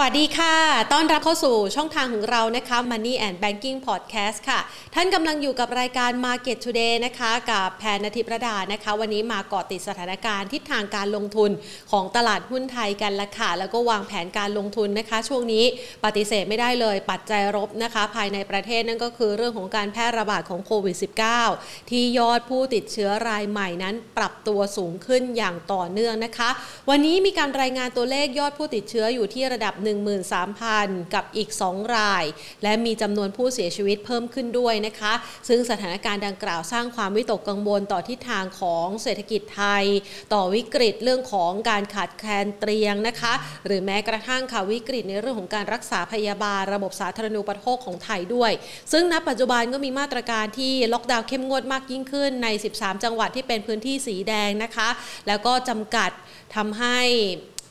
[0.00, 0.56] วัสดีค่ะ
[0.92, 4.60] ต้อนรับเข้าสู่ช่องทางของเรานะคะ Money and Banking Podcast ค่ะ
[4.94, 11.50] ท่านกำลังอยู่กับรายการ Market Today นะคะ กับแพนนทิประดานะคะ วันนี้มาเกาะติดสถานการณ์ทิศทางการลงทุน
[11.92, 15.64] ของตลาดหุ้นไทยกันละค่ะ แล้วก็วางแผนการลงทุนนะคะ ช่วงนี้
[16.04, 20.96] ปฏิเสธไม่ได้เลยปัจจัยรบนะคะ ภายในประเทศนั่นก็คือเรื่องของการแพร่ระบาดของโควิด
[21.42, 26.50] -19 ที่ยอดผู้ติดเชื้อรายใหม่นั้นปรับตัวสูงขึ้นอย่างต่อเนื่องนะคะ
[26.90, 32.24] วันนี้มีการรายงานตัวเลขยอดผู้ติดเชื้ออยู่ที่ระดับ13,000 กับอีก 2 ราย
[32.62, 35.12] และมีจำนวนผู้เสียชีวิตเพิ่มขึ้นด้วยนะคะ
[35.48, 39.84] ซึ่งสถานการณ์ดังกล่าวสร้างความวิตกกังวลต่อทิศทางของเศรษฐกิจไทย
[40.32, 43.32] ต่อวิกฤตเรื่องของการขาดแคลนเตียงนะคะ
[43.66, 48.52] หรือแม้กระทั่งค่ะวิกฤตในเรื่องของการรักษาพยาบาล ระบบสาธารณูปโภคของไทยด้วย
[48.92, 54.88] ซึ่งณปัจจุบันก็มีมาตรการที่ล็อกดาวน์เข้มงวดมากยิ่งขึ้นใน 13 จังหวัดที่เป็นพื้นที่สีแดงนะคะ
[55.26, 56.10] แล้วก็จำกัด
[56.56, 56.98] ทำให้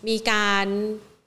[0.07, 0.67] มีการ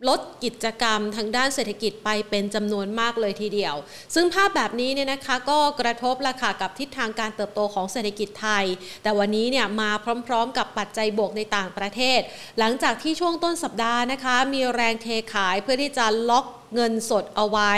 [0.09, 3.75] ลดกิจกรรมทางด้านเศรษฐกิจไปเป็นจำนวนมากเลยทีเดียว
[4.15, 8.65] ซึ่งภาพแบบนี้เนี่ยนะคะก็กระทบราคากับทิศทางการเติบโตของเศรษฐกิจไทย
[9.03, 9.91] แต่วันนี้เนี่ยมา
[10.29, 12.21] พร้อมๆ กับปัจจัยบวกในต่างประเทศ
[12.59, 17.73] หลังจากที่ช่วงต้นสัปดาห์นะคะ มีแรงเทขายเพื่อที่จะล็อก เงินสดเอาไว้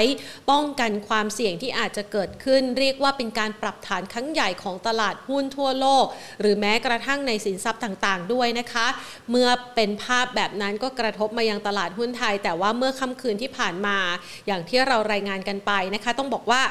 [0.51, 6.07] ป้องกันความเสี่ยงที่อาจจะเกิดขึ้น เรียกว่าเป็นการปรับฐานครั้งใหญ่ของตลาดหุ้นทั่วโลก
[6.41, 8.87] หรือแม้กระทั่งในสินทรัพย์ต่างๆ ด้วยนะคะ
[9.31, 13.99] เมื่อเป็นภาพแบบนั้นก็กระทบมายังตลาดหุ้นไทย แต่ว่าเมื่อค่ำคืนที่ผ่านมา
[14.47, 16.63] อย่างที่เรารายงานกันไปนะคะ ต้องบอกว่า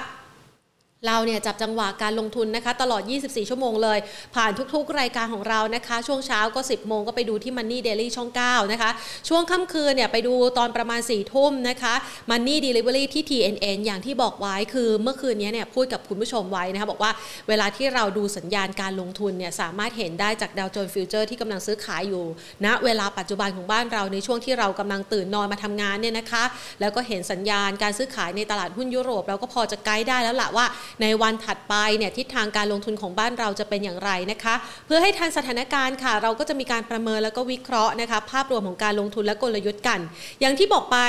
[1.08, 4.00] เราเนี่ยจับจังหวะการลงทุนนะคะ ตลอด 24 ชั่วโมงเลย
[4.36, 8.92] ผ่านทุกๆ รายการของเรานะคะ ช่วงเช้าก็ 10 โมงก็ไปดูที่ Money Daily ช่อง 9 นะคะ
[9.30, 11.94] ช่วงค่ำคืนเนี่ยไปดูตอนประมาณ 4 ทุ่มนะคะ
[12.30, 17.12] Money Delivery ที่ TNN อย่างที่บอกไว้คือเมื่อคืนนี้เนี่ยพูดกับคุณผู้ชมไว้นะคะ บอกว่า
[17.50, 22.24] เวลาที่เราดูสัญญาณการลงทุนเนี่ยสามารถเห็นได้จากดาวโจนส์ future ที่กำลังซื้อขายอยู่
[22.66, 26.44] ณนะเวลาปัจจุบันของบ้านเราในช่วงที่เรากำลังตื่นนอนมาทำงานเนี่ยนะคะ
[26.82, 30.66] แล้วก็เห็นสัญญาณการซื้อขายในตลาดหุ้นยุโรป เราก็พอจะไกด์ได้แล้วละว่า
[31.02, 34.56] ในวันถัดไปเนี่ยทิศทางการลงทุนของบ้านเราจะเป็นอย่างไรนะคะ
[34.86, 40.00] เพื่อให้ทันสถานการณ์ค่ะ เราก็จะมีการประเมินแล้วก็วิเคราะห์นะคะ ภาพรวมของการลงทุนและกลยุทธ์กัน
[40.40, 41.00] อย่างที่บอกไป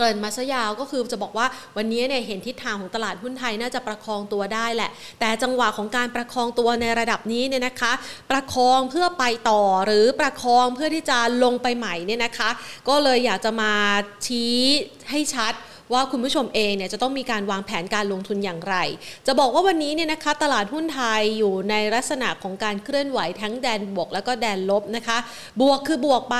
[0.00, 1.46] เกริ่นมาซะยาวก็คือจะบอกว่า
[1.76, 4.90] วันนี้เนี่ยเห็นทิศทางของตลาดหุ้นไทยน่าจะประคองตัวได้แหละ
[5.20, 7.92] แต่จังหวะของการประคองตัวในระดับนี้เนี่ยนะคะ
[8.30, 12.50] ประคองเพื่อไปต่อหรือประคองเพื่อที่จะลงไปใหม่เนี่ยนะคะ
[12.88, 13.72] ก็เลยอยากจะมา
[14.26, 14.56] ชี้
[15.10, 15.52] ให้ชัด
[15.92, 18.76] ว่าคุณผู้ชมเองเนี่ยจะต้องมีการวางแผนการลงทุนอย่างไร
[19.26, 25.18] จะบอกว่าวันนี้เนี่ยนะคะตลาดหุ้นไทยอยู่ในลักษณะของการเคลื่อนไหวทั้งแดนบวกแล้วก็แดนลบนะคะ
[25.60, 26.36] บวกคือบวกไป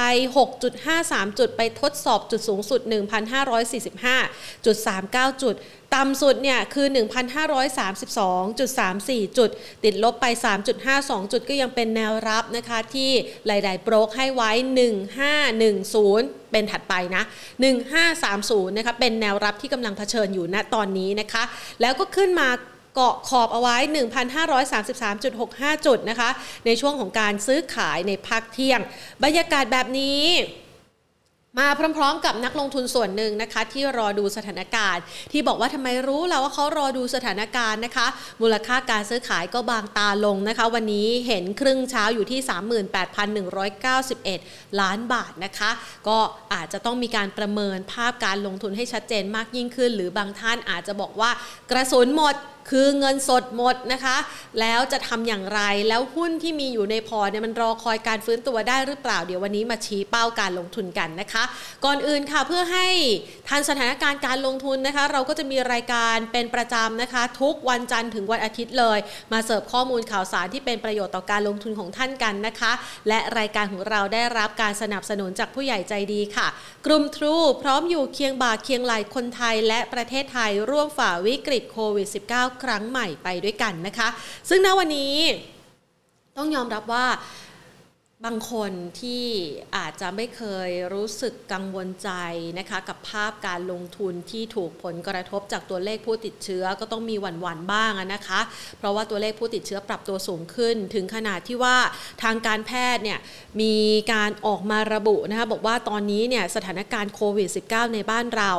[0.69, 5.55] 6.53 จุดไปทดสอบจุดสูงสุด 1,545.39 จุด
[5.95, 6.87] ต่ำสุดเนี่ยคือ
[7.57, 9.51] 1,532.34 จุด
[9.85, 10.27] ติดลบไป
[10.79, 13.11] 3.52 จุดก็ยังเป็นแนวรับนะคะที่
[13.47, 14.51] หลาย ๆ โบรกให้ไว้
[15.73, 17.23] 1510 เป็นถัดไปนะ
[18.01, 21.43] 1530 นะคะเป็นแนวรับที่กำลังเผชิญอยู่ณตอนนี้นะคะ
[21.81, 22.49] แล้วก็ขึ้นมา
[22.95, 23.77] เกาะขอบเอาไว้
[25.01, 26.31] 1,533.65 จุดนะคะ
[26.67, 28.81] ในช่วงของการซื้อขายในภาคเที่ยง
[29.25, 30.21] บรรยากาศแบบนี้
[31.59, 35.03] มาพร้อมๆ กับนักลงทุนส่วนหนึ่งนะคะ ที่รอดูสถานการณ์
[35.33, 38.07] ที่บอกว่าทำไมรู้แล้วว่าเขารอดูสถานการณ์นะคะ
[38.43, 42.41] มูลค่าการซื้อขายก็บางตาลงนะคะ วันนี้เห็นครึ่งเช้าอยู่ที่
[43.85, 45.71] 38,191 ล้านบาทนะคะ
[46.09, 46.19] ก็
[46.53, 51.31] อาจจะต้องมีการประเมินภาพการลงทุนให้ชัดเจนมากยิ่งขึ้น หรือบางท่านอาจจะบอกว่า
[51.71, 52.37] กระสุนหมด
[52.71, 54.17] คือเงินสดหมดนะคะ
[54.61, 61.45] แล้วจะทำอย่างไรแล้วหุ้นที่มีอยู่ในพอร์ตเนี่ยมันรอคอยการฟื้นตัวได้หรือเปล่าเดี๋ยววันนี้มาชี้เป้าการลงทุนกันนะคะ
[61.85, 62.87] ก่อนอื่นค่ะเพื่อให้
[63.49, 68.99] ทันสถานการณ์การลงทุนนะคะ เราก็จะมีรายการเป็นประจำนะคะ ทุกวันจันทร์ถึงวันอาทิตย์เลย
[69.33, 72.73] มาเสิร์ฟข้อมูลข่าวสารที่เป็นประโยชน์ต่อการลงทุนของท่านกันนะคะ
[73.09, 76.49] และรายการของเราได้รับการสนับสนุนจากผู้ใหญ่ใจดีค่ะ
[76.87, 84.09] กลุ่มทรูพร้อมอยู่เคียงบ่าเคียงไหลคนไทยและประเทศไทยร่วมฝ่าวิกฤตโควิด -19 ครั้งใหม่ไปด้วยกันนะคะ
[84.49, 85.15] ซึ่งณวันนี้
[86.37, 87.07] ต้องยอมรับว่า
[88.27, 89.25] บางคนที่
[89.77, 92.11] อาจจะไม่เคยรู้สึกกังวลใจ
[92.59, 98.41] นะคะกับภาพการลงทุนที่ถูกผลกระทบจากตัวเลขผู้ติดเชื้อก็ต้องมีหวั่นๆบ้างนะคะ
[98.79, 101.77] เพราะว่าตัวเลขผู้ติดเชื้อปรับตัวสูงขึ้น ถึงขนาดที่ว่า
[102.23, 103.19] ทางการแพทย์เนี่ย
[103.61, 103.75] มี
[104.13, 108.53] การออกมาระบุนะคะบอกว่าตอนนี้เนี่ยสถานการณ์โควิด -19 ในบ้านเรา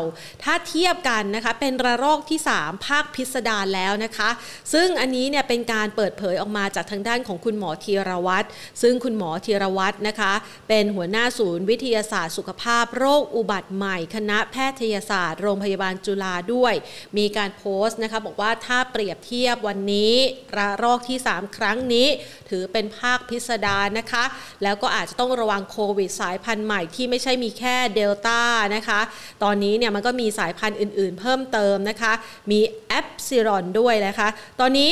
[0.44, 4.30] ถ้าเทียบกันนะคะเป็นระลอกที่ 3 ภาคพิสดารแล้วนะคะ
[4.74, 8.48] ซึ่งอันนี้เนี่ยเป็นการเปิดเผยออกมาจากทางด้านของคุณหมอธีรวัตร
[8.84, 10.34] ซึ่งคุณหมอธีรวัตรนะคะ
[10.68, 16.74] เป็นหัวหน้าศูนย์วิทยาศาสตร์ สุขภาพโรคอุบัติใหม่ คณะแพทยศาสตร์ โรงพยาบาลจุฬาด้วย
[17.18, 20.14] มีการโพสต์นะคะบอกว่าถ้าเปรียบเทียบวันนี้
[20.58, 22.08] ระลอกที่ 3 ครั้งนี้
[22.50, 24.24] ถือเป็นภาคพิสดารนะคะ
[24.64, 28.42] แล้วก็อาจจะต้องระวังโควิดสายพันธุ์ใหม่ที่ไม่ใช่มีแค่เดลต้า
[28.76, 29.00] นะคะ
[29.44, 32.14] ตอนนี้เนี่ยมันก็มีสายพันธุ์อื่น ๆ เพิ่มเติมนะคะ
[32.52, 34.28] มีแอปซิรอนด้วยนะคะ
[34.60, 34.92] ตอนนี้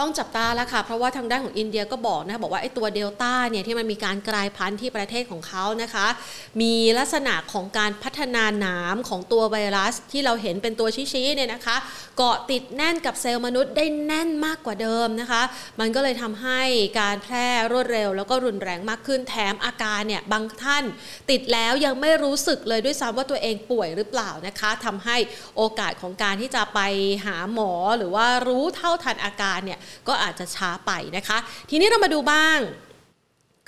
[0.00, 6.06] ต้องจับตาแล้วค่ะ เพราะว่าทางด้านของอินเดียก็บอกนะบอกว่าไอ้ตัวเดลต้าเนี่ยที่มันมีการกลายพันธุ์ที่ประเทศของเขานะคะ
[6.60, 11.76] มีลักษณะของการพัฒนาหนามของตัวไวรัสที่เราเห็นเป็นตัวชี้ๆเนี่ยนะคะ
[12.16, 15.42] เกาะติดแน่นกับเซลล์มนุษย์ได้แน่นมากกว่าเดิมนะคะ
[15.80, 16.60] มันก็เลยทำให้
[17.00, 20.84] การแพร่รวดเร็ว แล้วก็รุนแรงมากขึ้นแถมอาการเนี่ยบางท่าน
[21.30, 25.16] ติดแล้วยังไม่รู้สึกเลยด้วยซ้ำว่าตัวเองป่วยหรือเปล่านะคะทำให้
[25.56, 26.80] โอกาสของการที่จะไป
[27.26, 31.38] หาหมอหรือว่ารู้เท่าทันอาการเนี่ยก็อาจจะช้าไปนะคะ
[31.70, 32.58] ทีนี้เรามาดูบ้าง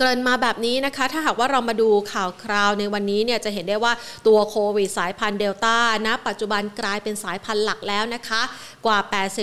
[0.01, 3.93] เกริ่นมาแบบนี้นะคะ ถ้าหากว่าเรามาดูข่าวคราวในวันนี้เนี่ยจะเห็นได้ว่า
[4.27, 5.77] ตัวโควิดสายพันธุ์เดลต้า
[6.07, 8.43] นะปัจจุบันกลายเป็นสายพันธุ์หลักแล้วนะคะ
[8.87, 8.99] กว่า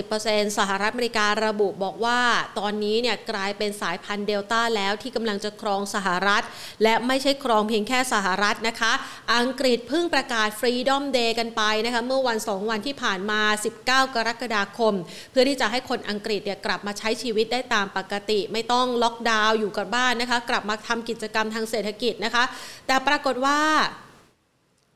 [0.07, 2.19] 80%สหรัฐอเมริการะบุบอกว่า
[2.59, 6.43] ตอนนี้เนี่ยกลายเป็นสายพันธุ์เดลต้าแล้วที่กำลังจะครองสหรัฐ
[6.83, 8.93] และไม่ใช่ครองเพียงแค่สหรัฐนะคะ
[9.35, 13.41] อังกฤษเพิ่งประกาศ Freedom Day กันไปนะคะเมื่อวัน 2 วันที่ผ่านมา
[13.77, 14.93] 19 กรกฎาคม
[15.31, 22.43] เพื่อที่จะให้คนอังกฤษเนี่ยกลับมาใช้ชีวิตได้ตามปกติ ไม่ต้องล็อกดาวน์อยู่กับบ้านนะคะกลับมาทำกิจกรรมทางเศรษฐกิจนะคะ
[22.87, 23.59] แต่ปรากฏว่า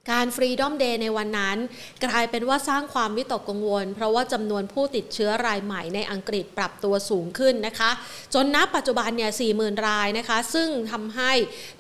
[0.10, 1.58] การฟรีดอมเดย์ในวันนั้น
[2.06, 7.92] กลายเป็นว่าสร้างความวิตกกังวล เพราะว่าจำนวนผู้ติดเชื้อรายใหม่ในอังกฤษปรับตัวสูงขึ้นนะคะ
[8.34, 11.32] จนนับปัจจุบันเนี่ย40,000 รายนะคะ ซึ่งทำให้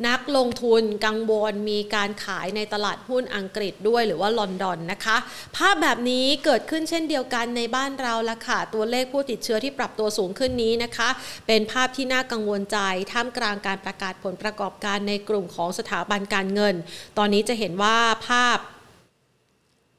[0.08, 5.18] นักลงทุนกังวลมีการขายในตลาดหุ้นอังกฤษด้วยหรือว่าลอนดอนนะคะ
[5.56, 11.10] ภาพแบบนี้เกิดขึ้นเช่นเดียวกันในบ้านเราละค่ะ ตัวเลขผู้ติดเชื้อที่ปรับตัวสูงขึ้นนี้นะคะ
[11.48, 12.78] เป็นภาพที่น่ากังวลใจ
[13.12, 16.76] ท่ามกลางการประกาศผลประกอบการในกลุ่มของสถาบันการเงิน
[17.18, 17.98] ตอนนี้จะเห็นว่า
[18.28, 18.60] ภาพ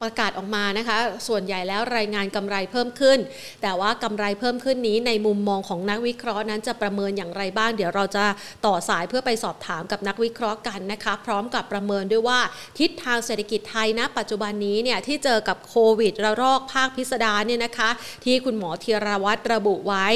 [0.07, 3.19] ประกาศออกมานะคะ ส่วนใหญ่แล้วรายงานกำไรเพิ่มขึ้น
[3.61, 8.25] แต่ว่ากำไรเพิ่มขึ้นนี้ในมุมมองของนักวิเคราะห์นั้นจะประเมินอย่างไรบ้าง เดี๋ยวเราจะ
[8.65, 12.39] ต่อสายเพื่อไปสอบถามกับนักวิเคราะห์กันนะคะ พร้อมกับประเมินด้วยว่า
[12.79, 17.89] ทิศทางเศรษฐกิจไทยนะ ปัจจุบันนี้เนี่ยที่เจอกับโควิดระลอกภาคพิสดารเนี่ยนะคะ
[18.25, 20.07] ที่คุณหมอธีรวัตรระบุไว้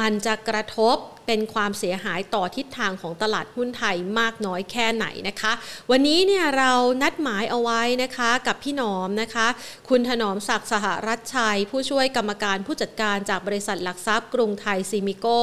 [0.00, 0.96] มันจะกระทบ
[1.26, 5.52] เป็นความเสียหายต่อทิศทางของตลาดหุ้นไทยมากน้อยแค่ไหนนะคะ
[5.90, 6.72] วันนี้เนี่ยเรา
[7.02, 9.46] นัดหมายเอาไว้นะคะกับพี่หนอมนะคะ
[9.88, 15.42] คุณถนอมศักดิ์สหรัชชัย ผู้ช่วยกรรมการผู้จัดการจากบริษัทหลักทรัพย์กรุงไทยซีมิโก้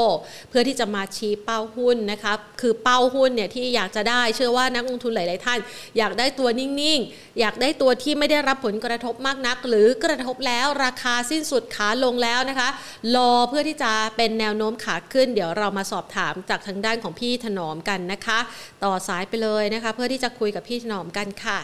[0.50, 5.60] เพื่อที่จะมาชี้เป้าหุ้นนะคะคือเป้าหุ้นเนี่ยที่อยากจะได้เชื่อว่านักลงทุนหลาย ๆ ท่าน
[5.98, 12.70] อยากได้ตัวนิ่ง ๆ อยากได้ตัวที่ไม่ได้รับผลกระทบมากนัก หรือกระทบแล้วราคาสิ้นสุดขาลงแล้วนะคะ
[13.16, 18.40] รอเพื่อที่จะเป็นแนวโน้มขาขึ้นเดี๋ยวเรามาสอบถามจากทางด้านของพี่ถนอมกันนะคะ
[18.84, 21.60] ต่อสายไปเลยนะคะ เพื่อที่จะคุยกับพี่ถนอมกันค่ะ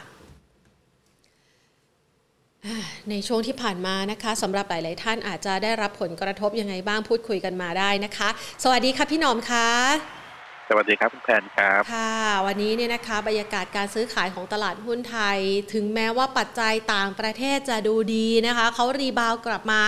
[3.09, 8.29] ในช่วงที่ผ่านมานะคะสำหรับหลาย ๆ ท่านอาจจะได้รับผลกระทบยังไงบ้างพูดคุยกันมาได้นะคะ
[8.63, 10.14] สวัสดีค่ะพี่หนอมค่ะ
[10.69, 12.15] สวัสดีครับคุณแพนครับค่ะ
[12.45, 15.39] วันนี้เนี่ยนะคะ บรรยากาศการซื้อขายของตลาดหุ้นไทย
[15.73, 19.81] ถึงแม้ว่าปัจจัยต่างประเทศจะดูดีนะคะเขารีบาวกลับมา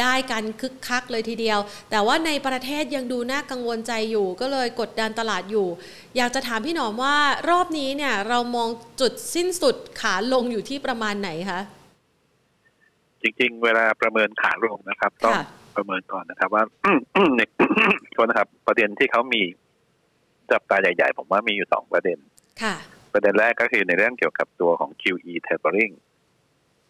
[0.00, 1.58] ได้กันคึกคักเลยทีเดียว
[1.90, 5.68] แต่ว่าในประเทศยังดูน่ากังวลใจอยู่ ก็เลยกดดันตลาดอยู่
[6.16, 7.16] อยากจะถามพี่หนอมว่า
[7.50, 8.68] รอบนี้เนี่ย เรามอง
[9.00, 11.60] จุดสิ้นสุดขาลงอยู่ที่ประมาณไหนคะ
[13.22, 15.44] จริง ๆ เวลาประเมินขาลงนะครับ ต้องค่ะ
[15.76, 16.64] ประเมินก่อนนะครับ ว่า
[17.36, 17.40] ใน
[18.12, 19.42] โทษนะครับ ประเด็นที่เขามี
[20.52, 22.18] จับตาใหญ่ๆ ผมว่ามีอยู่สองประเด็น
[22.62, 22.74] ค่ะ
[23.12, 25.94] ประเด็นแรกก็คือในเรื่องเกี่ยวกับตัวของ QE tapering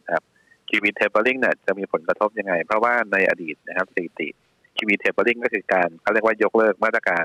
[0.07, 0.25] นะครับ
[0.69, 4.29] QE tapering เนี่ยจะมีผลกระทบยังไง เพราะว่าในอดีตนะครับสถิติ
[4.77, 7.25] QE tapering ก็คือการเขาเรียกว่ายกเลิกมาตรการ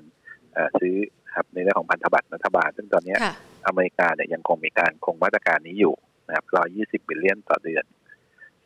[0.53, 0.95] เอ่อซื้อ
[1.35, 3.33] ครับในเรื่องของพันธบัตรรัฐบาลซึ่งตอนเนี้ยค่ะ
[3.67, 5.95] อเมริกาเนี่ยยังคงมีการคงมาตรการนี้อยู่
[6.27, 6.45] นะครับ
[7.01, 7.85] 120 billion ต่อเดือน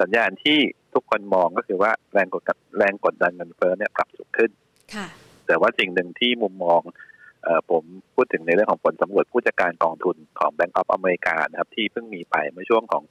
[0.01, 0.59] สัญญาณที่
[0.93, 4.51] ทุกคนมองก็คือว่าแรงกดดันแรงกดดันเงินเฟ้อเนี่ยปรับสูงขึ้น
[4.95, 5.07] ค่ะ
[5.47, 7.10] แต่ว่าสิ่งหนึ่งที่มุมมองเออ
[7.71, 7.83] ผม
[8.15, 13.03] พูดถึงในเรื่องของผลสำรวจผู้จัดการกองทุนของ Bank of America นะครับที่เพิ่งมีไปเมื่อช่วงของ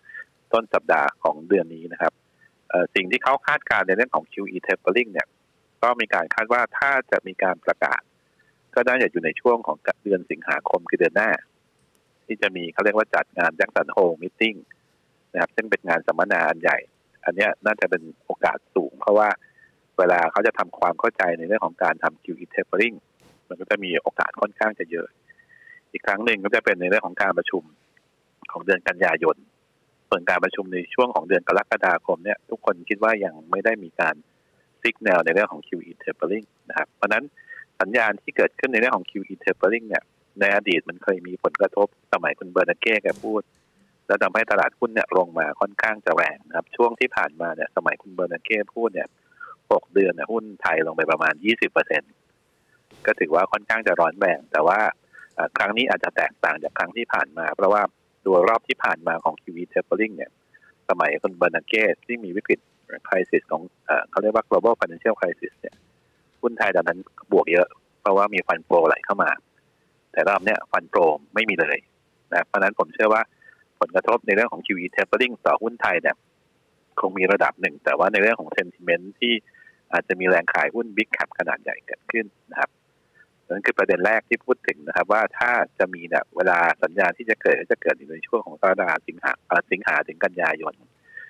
[0.52, 2.12] ต้นสัปดาห์ของเดือนนี้นะครับ
[2.94, 5.28] สิ่งที่เขาคาดการณ์ในเรื่องของ QE tapering เนี่ย
[5.82, 8.00] ก็มีการคาดว่าถ้าจะมีการประกาศ
[8.74, 11.30] ก็น่าจะอยู่ในช่วงของเดือนสิงหาคมคือเดือนหน้า
[12.26, 14.54] ที่จะมีเขาเรียกว่าจัดงานแจ็คสันโฮมิทติ้ง
[15.32, 16.78] นะครับซึ่งเป็นงานสัมมนาอันใหญ่
[17.24, 19.28] อันนี้น่าจะเป็นโอกาสสูง เพราะว่า
[19.98, 22.96] เวลาเขาจะทำความเข้าใจในเรื่องของการทำ QE tapering
[23.50, 25.06] มันก็จะมีโอกาสค่อนข้างจะเยอะ
[25.92, 27.62] อีกครั้งหนึ่งก็จะเป็นในเรื่องของการประชุม
[28.52, 29.36] ของเดือนกันยายน
[30.08, 34.14] ส่วนการประชุมในช่วงของเดือนกรกฎาคมเนี่ยทุกคนคิดว่ายังไม่ได้มีการ
[34.80, 37.24] ซิกแนวในเรื่องของ QE tapering นะครับ เพราะนั้น
[37.80, 40.04] สัญญาณที่เกิดขึ้นในเรื่องของ QE tapering เนี่ย
[40.40, 43.42] ในอดีตมันเคยมีผลกระทบสมัยคุณเบอร์นาเก้แกพูด
[44.06, 49.08] แล้วทำให้ตลาดหุ้นเนี่ยลงมาค่อนข้างจะแรงนะครับ ช่วงที่ผ่านมาเนี่ยสมัยคุณเบอร์นาเก้พูดเนี่ย
[49.72, 52.02] หกเดือนเนี่ยหุ้นไทยลงไปประมาณยี่สิบเปอร์เซ็น
[53.06, 54.78] ก็ถือว่าค่อนข้างจะร้อนแรง แต่ว่า
[55.58, 57.82] ครั้งนี้อาจจะแตกต่างจากครั้งที่ผ่านมา เพราะว่า
[58.26, 60.30] ตัวรอบที่ผ่านมาของ QE tapering เนี่ย
[60.88, 62.60] สมัยคุณเบอร์นาเก้ที่มีวิกฤต
[63.08, 63.62] คริสิสของ
[64.10, 65.76] เขาเรียกว่า global financial crisis เนี่ย
[66.42, 66.98] หุ้นไทยตอนนั้น
[67.32, 67.68] บวกเยอะ
[68.00, 69.30] เพราะว่ามีฟันโปรไหลเข้ามา
[70.12, 71.00] แต่รอบเนี้ยฟันโปร
[71.34, 71.78] ไม่มีเลย
[72.32, 73.22] นะเพราะนั้นผมเชื่อว่า
[73.80, 76.16] ผลกระทบในเรื่องของ QE tapering ต่อหุ้นไทยเนี่ย
[77.00, 79.32] คงมีระดับหนึ่ง แต่ว่าในเรื่องของ sentiment ที่
[79.92, 82.70] อาจจะมีแรงขายหุ้น big cap ขนาดใหญ่เกิดขึ้นนะครับ
[83.50, 89.32] นั่นคือประเด็นแรกที่พูดถึงนะครับ ว่าถ้าจะมีเนี่ยเวลาสัญญาณที่จะเกิดจะเกิดในช่วงของกรกฎาสิงหา
[89.72, 90.74] สิงหาถึงกันยายน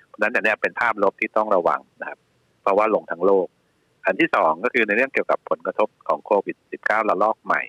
[0.07, 2.19] เพราะนั้นเนี่ยเป็นภาพลบที่ต้องระวังนะครับ
[2.61, 3.47] เพราะว่าลงทั้งโลก
[4.05, 7.61] อันที่สองก็คือในเรื่องเกี่ยวกับผลกระทบของโควิด -19 ระลอกใหม่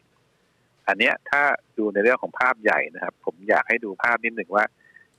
[0.89, 1.43] อันเนี้ยถ้า
[1.79, 4.65] ดูในเรื่องของภาพใหญ่นะครับ ผมอยากให้ดูภาพนิดหนึ่งว่า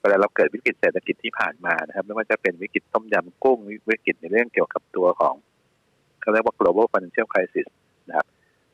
[0.02, 3.58] เวลาเราเกิดวิกฤตเศรษฐกิจที่ผ่านมานะครับ ไม่ว่าจะเป็นวิกฤตต้มยำกุ้ง
[3.90, 5.36] วิกฤตในเรื่องเกี่ยวกับตัวของ
[6.22, 7.68] เขาเรียกว่า global financial crisis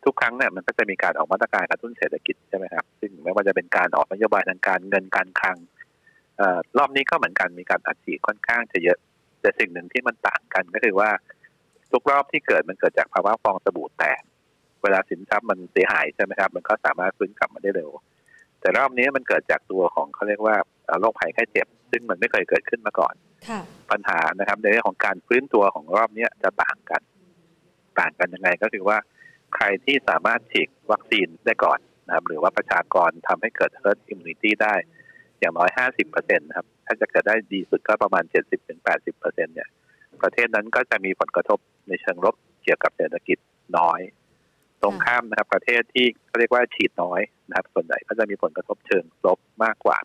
[0.06, 5.58] ทุกครั้งเนี่ยมันก็จะมีการออกมาตรการกระตุ้นเศรษฐกิจใช่ไหมครับ ซึ่งไม่ว่าจะเป็นการออกนโยบายทางการเงินการคลัง
[6.78, 8.98] รอบนี้ก็เหมือนกันมีการอัดฉีดค่อนข้างจะเยอะ
[9.42, 11.10] แต่สิ่งหนึ่งที่มันต่างกันก็คือว่า
[11.92, 14.22] ทุกรอบที่เกิดมันเกิดจากภาวะฟองสบู่แตก
[14.84, 17.90] เวลาสินทรัพย์มันเสียหายใช่ไหมครับ มันก็สามารถฟื้นกลับมาได้เร็ว
[18.60, 20.56] แต่รอบนี้มันเกิดจากตัวของเขาเรียกว่า
[21.00, 23.14] โรคภัยไข้เจ็บ ซึ่งมันไม่เคยเกิดขึ้นมาก่อน
[23.92, 27.02] ปัญหานะครับ ในเรื่องของการฟื้นตัวของรอบนี้จะต่างกัน
[28.00, 28.98] ต่างกันยังไงก็คือว่า
[29.56, 34.76] ใครที่สามารถฉีดวัคซีนได้ก่อนนะครับ หรือว่าประชากรทำให้เกิด herd immunity ได้
[35.40, 39.70] อย่างน้อยห้าสิบเปอร์เซ็นต์นะครับ ถ้าจะเกิดได้ดีสุดก็ประมาณเจ็ดสิบถึงแปดสิบเปอร์เซ็นต์เนี่ย
[40.24, 43.38] ประเทศนั้นก็จะมีผลกระทบในเชิงลบเกี่ยวกับเศรษฐกิจ
[43.78, 44.00] น้อย
[44.82, 49.98] ตรงข้ามนะครับ ประเทศที่เขาเรียกว่าฉีดน้อยนะครับ ส่วนใหญ่ก็จะมีผลกระทบเชิงลบมากกว่า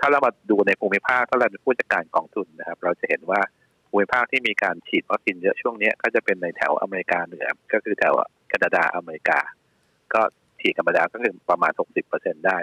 [0.00, 3.40] ถ้าเรามาดูในภูมิภาคถ้าเราเป็นผู้จัดการกองทุนนะครับ เราจะเห็นว่า
[3.88, 8.14] ภูมิภาคที่มีการฉีดวัคซีนเยอะช่วงนี้ก็จะเป็นในแถวอเมริกาเหนือ ก็คือแถว
[8.48, 9.40] แคนาดาอเมริกา
[10.14, 10.20] ก็
[10.60, 11.72] ฉีดกันมาแล้วก็คือประมาณ
[12.08, 12.58] 60%ได้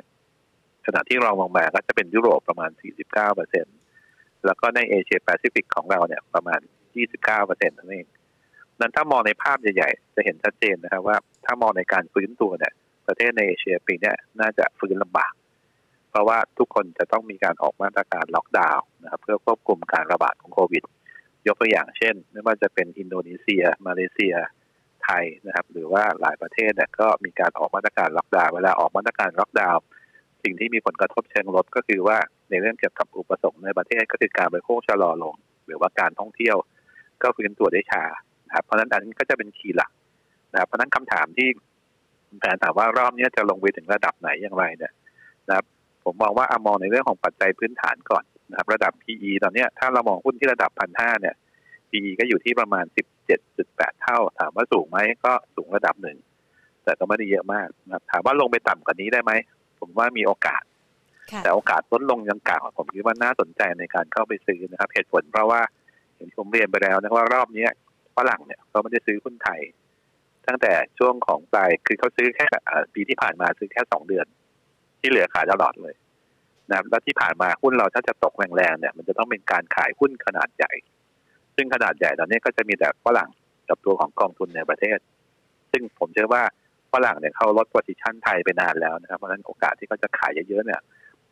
[0.86, 2.72] ขณะที่รองลงมาก็จะเป็นยุโรปประมาณ
[3.38, 6.60] 49%แล้วก็ในเอเชียแปซิฟิกของเราเนี่ยประมาณ
[7.20, 8.08] 29%นั่นเอง
[8.80, 12.74] นั้นถ้ามองในภาพใหญ่ ๆ จะเห็นชัดเจนนะครับว่าถ้ามองในการฟื้นตัวเนี่ย
[13.08, 14.12] ประเทศในเอเชียปีนี้
[14.42, 15.34] น่าจะฟื้นลำบาก
[16.10, 20.84] เพราะว่าทุกคนจะต้องมีการออกมาตรการล็อกดาวน์นะครับ เพื่อควบคุมการระบาดของโควิด
[21.48, 24.36] ยกตัวอย่างเช่น ไม่ว่าจะเป็นอินโดนีเซีย มาเลเซีย
[25.06, 29.82] ไทยนะครับ หรือว่าหลายประเทศเนี่ยก็มีการออกมาตรการล็อกดาวน์เวลาออกมาตรการล็อกดาวน์
[30.44, 32.18] สิ่งที่มีผลกระทบเชิงลบก็คือว่า
[32.50, 36.58] ในเรื่องเกี่ยวกับอุปสงค์ในประเทศก็คือการบริโภคชะลอลง หรือว่าการท่องเที่ยว
[37.22, 38.04] ก็ฟื้นตัวได้ช้า
[38.56, 39.92] ครับเพราะฉะนั้นอันนี้ก็จะเป็นคีย์หลัก
[40.54, 41.48] นะครับเพราะนั้นคำถามที่
[42.40, 44.94] แฟนถามว่ารอบนี้จะลงไปถึงระดับไหนอย่างไรเนี่ย
[45.48, 45.66] นะครับ
[46.04, 51.36] ผมมองว่าอามองในเรื่องของปัจจัยพื้นฐานก่อนนะครับ ระดับ PE ตอนนี้ถ้าเรามองหุ้นที่ระดับพันห้าเนี่ย
[51.94, 56.18] PE ก็อยู่ที่ประมาณสิบเจ็ดจุดแปดเท่า ถามว่าสูงไหมก็สูงระดับหนึ่ง
[56.84, 59.32] แต่ก็ไม่ได้เยอะมากนะครับถามว่าลงไปต่ำกว่านี้ได้ไหม
[59.80, 60.64] ผมว่ามีโอกาส
[61.44, 65.62] แต่โอกาสลดลงยังกล่าวผมคิดว่าน่าสนใจในการเข้าไปซื้อนะครับ เหตุผลเพราะว่า
[66.16, 67.68] อย่างที่ผมเรียนไปแล้วนะว่ารอบนี้
[68.18, 69.60] ฝรั่งเนี่ยเขาไม่ได้ซื้อหุ้นไทย
[70.48, 72.46] ตั้งแต่ช่วงของปลายคือเขาซื้อแค่
[72.94, 74.26] ปีที่ผ่านมาซื้อแค่สองเดือน
[75.00, 75.96] ที่เหลือขายตลอดเลย
[76.70, 80.72] นะครับแล้วที่ผ่านมาหุ้นเราถ้าจะตกแรงๆเนี่ย มันจะต้องเป็นการขายหุ้นขนาดใหญ่
[81.56, 83.30] ซึ่งขนาดใหญ่ตอนนี้ก็จะมีแต่ฝรั่ง
[83.70, 85.00] กับตัวของกองทุนในประเทศ
[85.72, 86.44] ซึ่งผมเชื่อว่า
[86.94, 90.82] ฝรั่งเนี่ยเขาลด position ไทยไปนานแล้วนะครับ เพราะฉะนั้นโอกาสที่เขาจะขายเยอะๆเนี่ย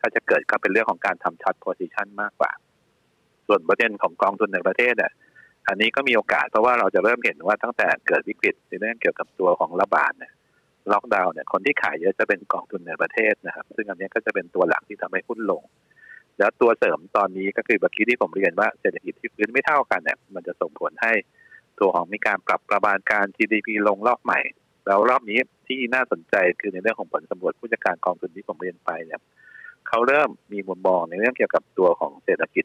[0.00, 2.50] ถ้าจะเกิดก็เป็นเรื่องของการทำช็อต position มากกว่า
[3.46, 5.12] ส่วนประเด็นของกองทุนในประเทศเนี่ย
[5.68, 10.32] อันนี้ก็มีโอกาสเพราะว่าเราจะเริ่มเห็นว่าตั้งแต่เกิดวิกฤตในเรื่องเกี่ยวกับตัวของระบาดเนี่ย
[10.92, 15.62] ล็อกดาวน์เนี่ยคนที่ขายเยอะจะเป็นกองทุนในประเทศนะครับ ซึ่งอันนี้ก็จะเป็นตัวหลักที่ทำให้หุ้นลง
[16.42, 21.12] แล้วตัวเสริมตอนนี้ก็คือเมื่อกี้ที่ผมเรียนว่าเศรษฐกิจที่ฟื้นไม่เท่ากันเนี่ยมันจะส่งผลให้
[21.80, 24.40] ตัวของมีการปรับประมาณการ GDP ลงรอบใหม่
[24.86, 29.20] แล้วรอบนี้ที่น่าสนใจคือในเรื่องของผลสำรวจผู้จัดการกองทุนที่ผมเรียนไปเนี่ย
[29.88, 32.64] เขาเริ่มมีมุมมองในเรื่องเกี่ยวกับตัวของเศรษฐกิจ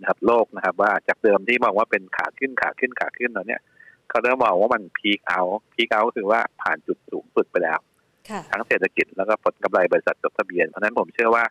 [0.00, 3.58] นะครับโลกนะครับ ว่าจากเดิมที่มองว่าเป็นขาขึ้นขาขึ้นขาขึ้นตอนนี้
[4.10, 7.78] เขาเริ่มมองว่ามัน peak out peak out คือว่าผ่านจุดสูงสุดไปแล้ว
[8.50, 11.44] ทั้งเศรษฐกิจแล้วก็ผลกำไรบริษัทจดทะเบียน เพราะนั้นผมเชื่อว่า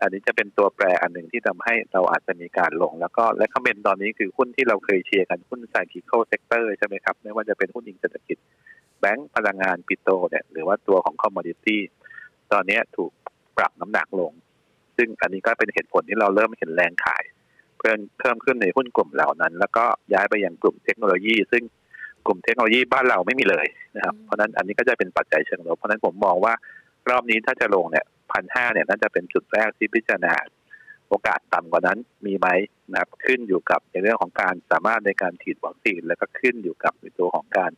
[0.00, 8.38] อันนี้จะเป็นตัวแปรอันหนึ่งที่ทำให้เราอาจจะมีการลง แล้วก็และคอมเมนต์ตอนนี้คือหุ้นที่เราเคยเชียร์กันหุ้น cyclical sector ใช่ไหมครับ ไม่ว่าจะเป็นหุ้นอิงเศรษฐกิจ
[9.00, 11.80] แบงก์พลังงานปิโตรเนี่ยหรือว่าตัวของ commodity
[12.52, 13.12] ตอนนี้ถูก
[13.56, 14.32] ปรับน้ำหนักลง
[14.96, 17.22] ซึ่งอันนี้ก็เป็นเหตุผลที่เราเริ่มเห็นแรงขาย
[17.78, 21.62] เพิ่มเพิ่มขึ้นในหุ้นกลุ่มเหล่านั้น แล้วก็ย้ายไปยังกลุ่มเทคโนโลยี ซึ่ง
[22.26, 23.66] กลุ่มเทคโนโลยีบ้านเราไม่มีเลย
[23.96, 26.54] นะครับเพราะนั้นอันนี้ก็จะเป็นปัจจัยเชิงลบเพราะนั้นผมมองว่า
[27.10, 30.34] รอบนี้ถ้าจะลงเนี่ย พันห้าเนี่ยน่าจะเป็นจุดแรกที่พิจารณา
[31.08, 32.48] โอกาสต่ำกว่านั้นมีไหม
[32.90, 37.70] นะครับขึ้นอยู่กับในเรื่องของการสามารถในการฉีดวัคซีนแล้วก็ขึ้นอยู่กับในตัวของการ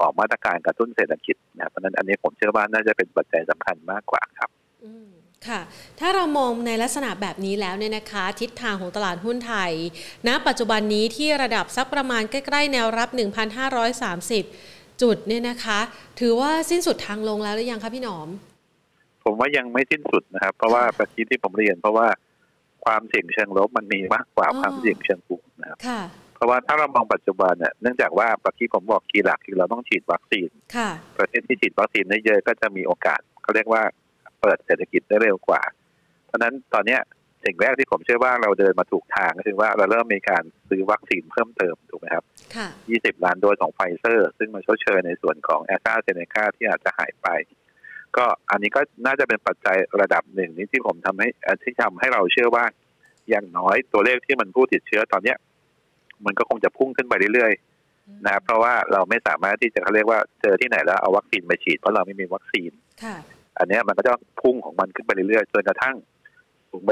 [0.00, 4.50] ออกมาตรการกระตุ้นเศรษฐกิจนะเพราะนั้นอันนี้ผมเชื่อว่าน่าจะเป็นปัจจัยสำคัญมากกว่าครับ
[5.48, 5.60] ค่ะ
[6.00, 9.72] ถ้าเรามองในลักษณะแบบนี้แล้วเนี่ยนะคะ ทิศทางของตลาดหุ้นไทย
[10.28, 13.08] ณปัจจุบันนี้ที่ระดับสักประมาณใกล้ๆ แนวรับ
[14.04, 15.80] 1,530 จุดเนี่ยนะคะ
[16.20, 18.28] ถือว่าสิ้นสุดทางลงแล้วหรือยังคะพี่หนอม
[19.24, 22.08] ผมว่ายังไม่สิ้นสุดนะครับ เพราะว่าประกี้ที่ผมเรียน เพราะว่า
[22.84, 25.78] ความเสี่ยงเชิงลบมันมีมากกว่าความเสี่ยงเชิงบวกนะครับ
[26.34, 30.48] เพราะว่าถ้าเรามองปัจจุบันเนี่ยเนื่องจากว่าปีนี้ผมบอก key หลักคือเราต้องฉีดวัคซีน
[31.18, 33.82] ประเทศที่ฉีดวัคซีนได้เยอะก็จะมีโอกาสเขาเรียกว่า
[34.40, 35.62] เปิดเศรษฐกิจได้เร็วกว่า
[36.26, 36.98] เพราะนั้นตอนนี้
[37.44, 42.24] สิ่งแรกที่ผมเชื่อว่าเราเดินมาถูกทางก็คือว่าเราเริ่มมีการซื้อวัคซีนเพิ่มเติมถูกไหมครับ
[42.56, 47.28] ค่ะ20 ล้านโดสของไฟเซอร์ ซึ่งมาชดเชยในส่วนของแอสตราเซเนกาที่อาจจะหายไป
[48.16, 51.28] ก็อันนี้ก็น่าจะเป็นปัจจัยระดับหนึ่งนี้ที่ผมทำให้
[51.62, 52.64] ที่ทำให้เราเชื่อว่า
[53.30, 55.38] อย่างน้อยตัวเลขที่มันผู้ติดเชื้อตอนเนี้ย
[56.24, 62.70] มันก็คงจะพุ่งขึ้นไปเรื่อยๆนะเพราะว่าเราไม่สามารถที่จะเขาเรียกว่าเจอที่ไหนแล้วเอาวัคซีนไปฉีดเพราะเราไม่มีวัคซีน
[63.58, 65.96] อันนี้มันก็จะพุ่งของมันขึ้นไปเรื่อยๆจนกระทั่ง
[66.70, 66.90] สูงไป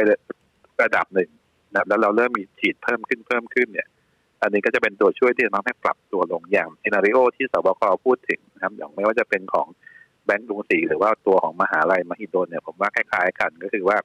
[0.83, 1.31] ระดับหนึ่ง
[1.73, 3.89] นะแล้วเราเริ่มมีฉีดเพิ่มขึ้นเพิ่มขึ้นเนี่ย
[4.43, 13.99] อันนี้ก็จะเป็นตัวช่วยที่จะทำให้ปรับตัวลงอย่างเอนาริโอที่สบคพูดถึงนะครับอย่างไม่ว่าจะเป็นของแบงก์กรุงศรีหรือว่าตัวของมหาลัยมหิดลเนี่ยผมว่าคล้ายๆกันก็คือว่า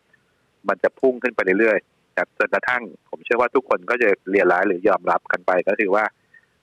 [0.68, 6.04] มันจะพุ่งขึ้นไปเรื่อยๆจนกระทั่ง ผมเชื่อว่าทุกคนก็จะเรียนร้ายหรือยอมรับกันไป ก็คือว่า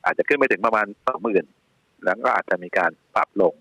[0.04, 1.44] อาจจะขึ้นไปถึงประมาณสองหมื่น
[2.04, 3.54] แล้วก็อาจจะมีการปรับลง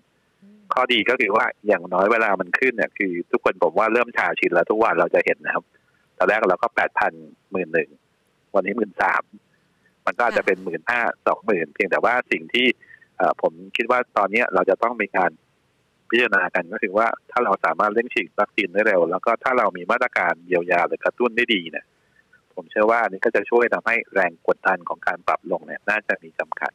[0.74, 5.64] ข้อดีก็คือว่าอย่างน้อยเวลามันขึ้นเนี่ยคือ ทุกคนผมว่าเริ่มชาชินแล้วทุกวันเราจะเห็นนะครับ
[6.18, 7.12] ตอนแรกเราก็แปดพัน
[7.52, 7.90] หมื่นหนึ่ง
[8.54, 9.22] วันนี้หมื่นสาม
[10.06, 12.66] มันก็จะเป็นหมื่นห้าสองหมื่นเพียงแต่ว่าสิ่งที่
[13.42, 15.30] ผมคิดว่าตอนนี้เราจะต้องมีการ
[16.12, 21.84] พิจารณากันก็คือว่าถ้าเราสามารถเร่งฉีดวัคซีนได้เร็ว แล้วก็ถ้าเรามีมาตรการเยียวยาหรือกระตุ้นได้ดีเนี่ย
[22.54, 26.72] ผมเชื่อว่านี้ก็จะช่วยทำให้แรงกดดันของการปรับลงเนี่ยน่าจะมีจำกัด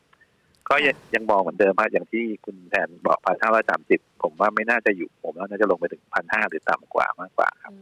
[0.70, 0.75] ก็
[1.15, 7.74] ยังมองเหมือนเดิมฮะอย่างที่คุณแทนบอกพันห้าร้อยสามสิบผมว่าไม่น่าจะอยู่ผมว่าน่าจะลงไปถึงพันห้าหรือต่ำกว่ามากกว่าครับ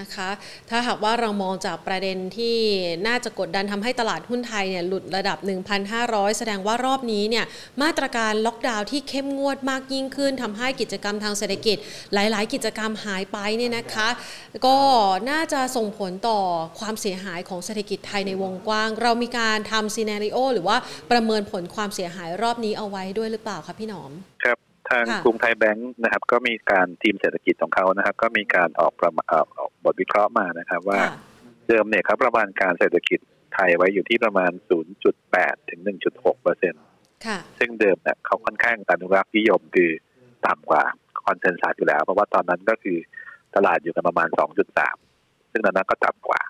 [0.00, 0.30] นะคะ
[0.70, 2.56] ถ้าหากว่าเรามองจากประเด็นที่
[3.06, 5.38] น่าจะกดดันทำให้ตลาดหุ้นไทยเนี่ยหลุดระดับ
[5.88, 7.44] 1,500 แสดงว่ารอบนี้เนี่ย
[7.82, 11.76] มาตรการล็อกดาวน์ที่เข้มงวดมากยิ่งขึ้นทำให้กิจกรรมทางเศรษฐกิจ
[12.14, 14.08] หลาย ๆ กิจกรรมหายไปเนี่ยนะคะ
[14.66, 14.76] ก็
[15.30, 16.38] น่าจะส่งผลต่อ
[16.78, 20.76] ความเสียหายของเศรษฐกิจไทยในวงกว้าง เรามีการทำซีนารีโอหรือว่า
[21.10, 24.12] ประเมินผลความเสียหายรอบนี้เอาไว้ด้วยหรือเปล่าคะพี่หนอม
[24.44, 31.00] ครับ ทางกรุงไทยแบงค์นะครับ ก็มีการทีมเศรษฐกิจของเขานะครับ ก็มีการออกประมาออกบทวิเคราะห์มานะครับ ว่า
[31.68, 33.20] เดิมเนี่ยครับประมาณการเศรษฐกิจ
[33.54, 34.52] ไทยไว้อยู่ที่ประมาณ
[35.10, 35.80] 0.8 ถึง
[36.12, 36.82] 1.6เปอร์เซ็นต์
[37.58, 39.90] ซึ่งเดิมเนี่ยเขาค่อนข้างอนุรักษ์นิยมคือ
[40.46, 40.82] ต่ำกว่า
[41.26, 42.98] คอนเซนแซสอยู่แล้ว เพราะว่าตอนนั้นก็คือ
[43.56, 44.28] ตลาดอยู่กันประมาณ
[44.90, 46.40] 2.3 ซึ่งตอนนั้นก็ต่ำกว่า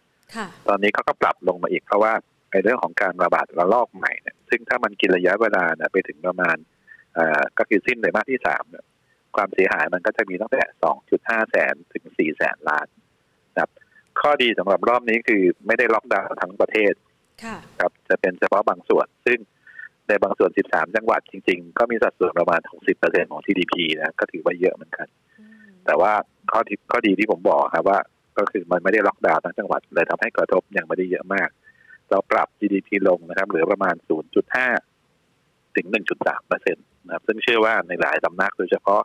[0.68, 2.12] ตอนนี้เขาก็ปรับลงมาอีกเพราะว่า
[2.52, 6.56] ในเรื่องของการระบาดระลอกใหม่เนี่ยซึ่งถ้ามันกินระยะเวลาเนี่ยไปถึงประมาณ
[7.58, 8.64] ก็คือสิ้นไตรมาสที่สาม
[9.36, 12.86] ความเสียหายมันก็จะมีตั้งแต่สองจุดห้าแสนถึงสี่แสนล้าน
[13.58, 13.70] ครับ
[14.20, 16.92] ข้อดีสำหรับรอบนี้คือไม่ได้ล็อกดาวน์ทั้งประเทศ
[17.80, 19.38] ครับ จะเป็นเฉพาะบางส่วน ซึ่ง
[20.08, 22.60] ในบางส่วน 13 จังหวัดจริง ๆ ก็มีสัดส่วนประมาณ
[22.96, 25.08] 60%ของ GDP นะ ก็ถือว่าเยอะเหมือนกัน
[25.86, 26.12] แต่ว่า
[26.52, 27.98] ข้อที่ข้อดีที่ผมบอกครับว่า
[28.38, 31.48] ก็คือมันไม่ได้ล็อกดาวน์ทั้งจังหวัด เลยทำให้กระทบยังไม่ได้เยอะมาก
[32.10, 33.94] เราปรับ GDP ลงนะครับเหลือประมาณ
[34.80, 35.86] 0.5 ถึง
[36.18, 39.02] 1.3เปอร์เซ็นต์ นะครับซึ่งเชื่อว่าในหลายสำนักโดยเฉพาะ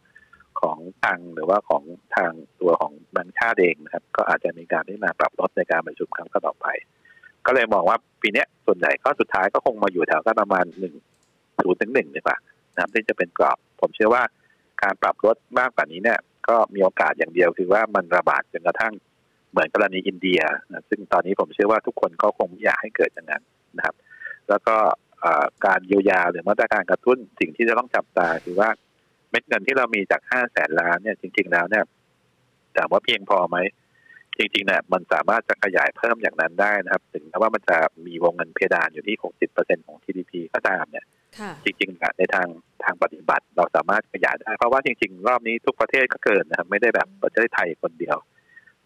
[0.61, 1.83] ของทางหรือว่าของ
[2.15, 2.31] ทาง
[2.61, 6.67] ตัวของแบงค์ชาติเองนะครับ ก็อาจจะมีการที่มาปรับลดในการประชุมครั้งต่อไป
[7.45, 10.93] ก็เลยมองว่าปีนี้ส่วนใหญ่ก็สุดท้ายก็คงมาอยู่แถวก็ประมาณหนึ่ง
[11.63, 12.37] ศูนย์ถึงหนึ่งดีกว่า
[12.73, 14.23] นะครับที่จะเป็นกรอบ ผมเชื่อว่า
[14.83, 18.93] การปรับลดมากกว่านี้เนี่ย ก็มีโอกาสอย่างเดียวคือว่ามันระบาดจนกระทั่ง
[19.51, 23.43] เหมือนกรณีอินเดียนะซึ่งตอนนี้ผมเชื่อว่าทุกคนก็คงอยากให้เกิดอย่างนั้น
[23.77, 23.95] นะครับ
[24.49, 24.75] แล้วก็
[25.65, 28.69] การเยียวยาหรือมาตรการกระตุ้นสิ่งที่จะต้องจับตาคือว่า
[29.29, 31.83] เม็ดเงินที่เรามีจากห้าแสนล้านเนี่ยจริง ๆ แล้วเนี่ย
[32.77, 33.57] ถามว่าเพียงพอไหม
[34.37, 41.05] จริงๆเนี่ยมันสามารถจะขยายเพิ่มอย่างนั้นได้นะครับ ถึงแม้ว่ามันจะมีวงเงินเพดานอยู่ที่หกสิบเปอร์เซ็นของ GDP ก็ตามเนี่ย
[41.63, 42.47] จริงๆในทาง
[42.83, 48.17] ทางปฏิบัติเราสามารถขยายได้ เพราะว่าจริง ๆ รอบนี้ทุกประเทศก็เกินนะครับ ไม่ได้แบบประเทศไทยคนเดียว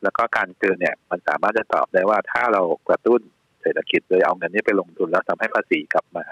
[0.04, 3.22] แล้วก็การเกินเนี่ยมันสามารถจะตอบได้ว่าถ้าเรากระตุ้น
[3.62, 6.26] เศรษฐกิจโดยเอาเงินนี้ไปลงทุนแล้วทำให้ภาษีกลับมา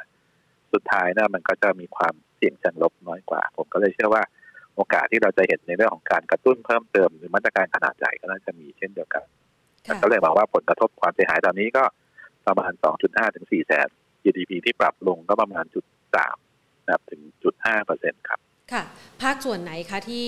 [0.73, 4.23] สุดท้ายนะมันก็จะมีความเสี่ยงเชิงลบน้อยกว่า ผมก็เลยเชื่อว่า
[4.75, 9.25] โอกาสที่เราจะเห็นในเรื่องของการกระตุ้นเพิ่มเติมหรือมาตรการขนาดใหญ่ก็น่าจะมีเช่นเดียวกัน
[10.01, 11.83] ก็เลยบอกว่าผลกระทบความเสียหายตอนนี้ก็
[12.47, 12.71] ประมาณ
[13.03, 13.87] 2.5 ถึง 4 แสน
[14.23, 16.37] GDP ที่ปรับลงก็ประมาณจุดสาม
[16.85, 18.39] นะครับถึงจุดห้าเปอร์เซ็นครับ
[18.71, 18.83] ค่ะ
[19.21, 20.27] ภาคส่วนไหนคะที่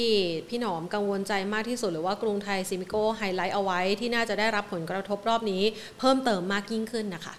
[0.49, 5.63] พี่หนอมกังวลใจมากที่สุด หรือว่ากรุงไทยซิมิโกไฮไลท์เอาไว้ที่น่าจะได้รับผลกระทบรอบนี้
[5.99, 7.35] เพิ่มเติมมากยิ่งขึ้นนะคะ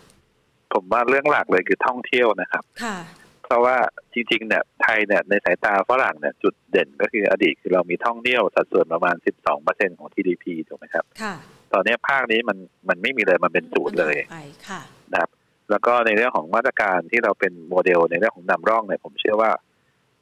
[0.73, 2.97] ผมว่าเรื่องหลักเลยคือท่องเที่ยวนะครับ ค่ะ
[3.45, 3.77] เพราะว่า
[4.13, 11.35] จริงๆเนี่ยไทยเนี่ยในสายตาฝรั่งเนี่ยจุดเด่นก็คืออดีตคือเรามีท่องเที่ยวสัดส่วนประมาณ 12เปอร์เซ็นต์ของ GDP ถูกไหมครับ ค่ะ
[11.73, 14.39] ตอนนี้ภาคนี้มันมันไม่มีเลยมันเป็นศูนย์เลยไป
[14.69, 14.81] ค่ะ
[15.13, 15.31] นะครับ
[15.71, 19.51] แล้วก็ในเรื่องของมาตรการที่เราเป็นโมเดลในเรื่องของนำร่องเนี่ยผมเชื่อว่า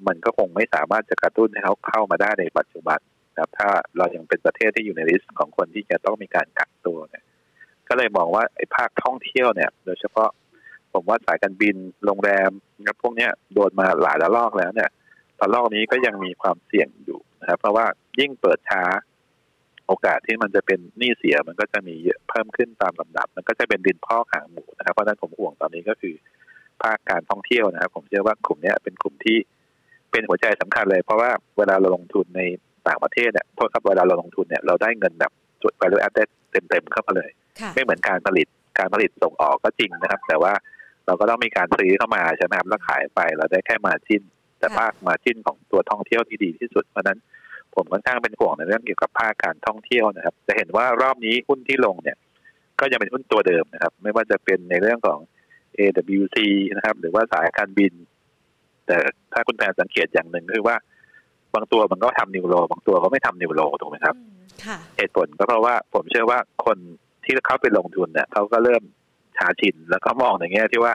[0.07, 2.99] มันก็คงไม่สามารถจะกระตุ้นให้เขาเข้ามาได้ในปัจจุบัน
[3.33, 7.25] นะครับ ถ้าเรายังเป็นประเทศที่อยู่ใน list ของคนที่จะต้องมีการกักตัวเนี่ย
[7.89, 10.29] ก็เลยมองว่าไอ้ภาคท่องเที่ยวเนี่ย โดยเฉพาะ
[10.93, 12.51] ผมว่าสายการบินโรงแรม
[12.85, 14.91] นะพวกเนี้ยโดนมาหลายระลอกแล้วเนี่ย
[15.39, 17.87] ระลอกนี้ก็ยังมีความเสี่ยงอยู่นะครับ เพราะว่า
[18.21, 18.83] ยิ่งเปิดช้า
[19.87, 21.97] โอกาสที่มันจะเป็นหนี้เสียมันก็จะมี
[22.29, 26.15] เพิ่มขึ้นตามลำดับ มันก็จะเป็นดินพอกหางหมูนะครับเพราะฉะนั้นผมห่วงตอนนี้ก็คือ
[26.83, 29.39] ภาคการท่องเที่ยวนะครับ ผมเชื่อว่ากลุ่มนี้เป็นกลุ่มที่
[30.13, 32.41] เป็นหัวใจสำคัญเลย เพราะว่าเวลาเราลงทุนใน
[32.89, 38.47] ต่างประเทศเนี่ยโทษครับเวลาเราลงทุนเนี่ยเราได้เงินแบบจุด value added เต็มๆเข้ามาเลยค่ะไม่เหมือนการผลิต
[38.79, 40.53] การผลิตส่งออกก็จริงนะครับ แต่ว่า
[41.07, 44.23] เราก็ต้องมีการซื้อเข้ามาใช่ไหมครับแล้วขายไปเราได้แค่มาจิ้น
[44.59, 47.19] แต่ค่ะภาคมาจิ้นของตัวท่องเที่ยวที่ดีที่สุดเพราะฉะนั้น
[47.75, 52.17] ผมค่อนข้างเป็นห่วงในเรื่องเกี่ยวกับภาคการท่องเที่ยวนะครับ จะเห็นว่ารอบนี้หุ้นที่ลงเนี่ย
[52.81, 55.19] ก็ยังเป็นหุ้นตัวเดิมนะครับ ไม่ว่าจะเป็นในเรื่องของ
[55.79, 56.37] AWC
[56.77, 57.93] นะครับ หรือว่าสายการบิน
[58.91, 59.01] แต่
[59.33, 60.77] ถ้าคุณแพนสังเกตอย่างหนึ่งคือว่า
[61.55, 66.79] บางตัวมันก็ทำนิวโร บางตัวก็ไม่ทำนิวโรถูกไหมครับอืมค่ะเหตุผลก็เพราะว่าผมเชื่อว่าคน
[67.25, 68.83] ที่เขาไปลงทุนเนี่ยเขาก็เริ่ม
[69.37, 70.93] ชาชินแล้วก็มองในแง่ที่ว่า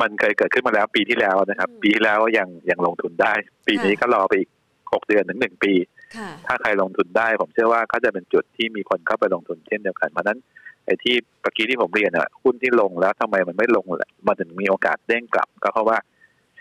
[0.00, 3.32] มันเคยเกิดขึ้นมาแล้วปีที่แล้วนะครับอืมปีที่แล้วก็ยังยังลงทุนได้
[3.66, 4.50] ปีนี้ก็รอไปอีก
[4.92, 5.72] หกเดือนถึงหนึ่งปี
[6.16, 10.38] ค่ะถ้าใครลงทุนได้ ผมเชื่อว่าเขาจะเป็นจุดที่มีคนเข้าไปลงทุนเช่นเดียวกันเพราะฉะนั้น
[10.86, 15.98] ไอ้ที่เมื่อกี้ที่ผมเรียนอะหุ้นที่ลงแล้วทำไมมันไม่ลงล่ะมันถึงมีโอกาสเด้งกลับ ก็เพราะว่า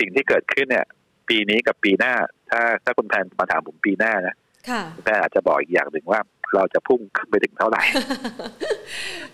[0.01, 0.85] สิ่งที่เกิดขึ้นเนี่ย
[1.29, 2.13] ปีนี้กับปีหน้า
[2.49, 4.35] ถ้าถ้าคุณแทนมาถามผมปีหน้านะ
[4.69, 6.21] ค่ะคุณแทนอาจจะบอกอีกอย่างหนึ่งว่า
[6.55, 7.81] เราจะพุ่งขึ้นไปถึงเท่าไหร่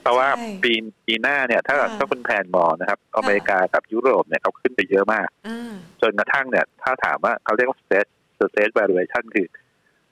[0.02, 0.74] เพราะว่าใช่ปี
[1.08, 8.10] ปีหน้าเนี่ย ถ้าค่ะถ้าคุณแพนมองนะครับ อเมริกากับยุโรปเนี่ยเขาขึ้นไปเยอะมากอ่าจนกระทั่งเนี่ย ถ้าถามว่าเขาเรียกว่า stage
[8.52, 9.48] stage valuation คือ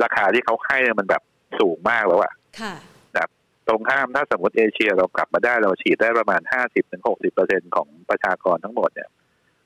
[0.04, 1.24] ราคาที่เขาให้เนี่ยมันแบบ
[1.60, 2.76] สูงมากแล้วอะค่ะ
[3.70, 6.42] ตรงข้ามถ้าสมมติเอเชียเรากลับมาได้เราฉีดได้ประมาณ
[7.08, 9.10] 50-60%ของประชากรทั้งหมดเนี่ย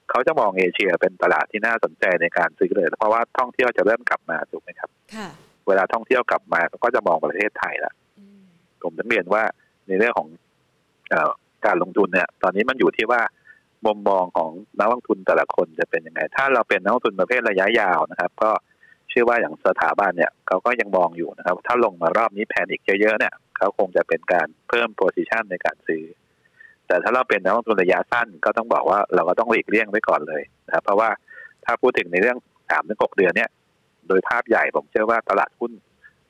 [0.10, 5.28] เขาจะมองเอเชียเป็นตลาดที่น่าสนใจในการซื้อเลย เพราะว่าท่องเที่ยวจะเริ่มกลับมาถูกไหมครับค่ะ
[5.68, 8.42] เวลาท่องเที่ยวกลับมาเขาก็จะมองประเทศไทยละอืม
[8.84, 9.44] ผมถึงเรียนว่า
[9.88, 10.28] ในเรื่องของ
[11.10, 11.32] เออ
[11.66, 13.22] การลงทุนเนี่ย ตอนนี้มันอยู่ที่ว่า
[13.86, 18.52] มุมมองของนักลงทุนแต่ละคนจะเป็นยังไง ถ้าเราเป็นนักลงทุนประเภทระยะยาวนะครับ ก็
[19.10, 26.04] เชื่อว่าอย่างสถาบันเนี่ยเขาก็ยังมองอยู่นะครับ ถ้าลงมารอบนี้แพนิคเยอะๆเนี่ยเขาคงจะเป็นการเพิ่มโพซิชันในการซื้อ
[26.90, 31.10] แต่ถ้าเราเป็นนักลงทุนระยะสั้นก็ต้องบอกว่าเราก็ต้องหลีกเลี่ยงไว้ก่อนเลยนะครับเพราะว่า
[31.66, 32.38] ถ้าพูดถึงในเรื่อง
[32.70, 33.50] สามถึงหกเดือนเนี่ย
[34.08, 35.72] โดยภาพใหญ่ผมเชื่อว่าตลาดหุ้น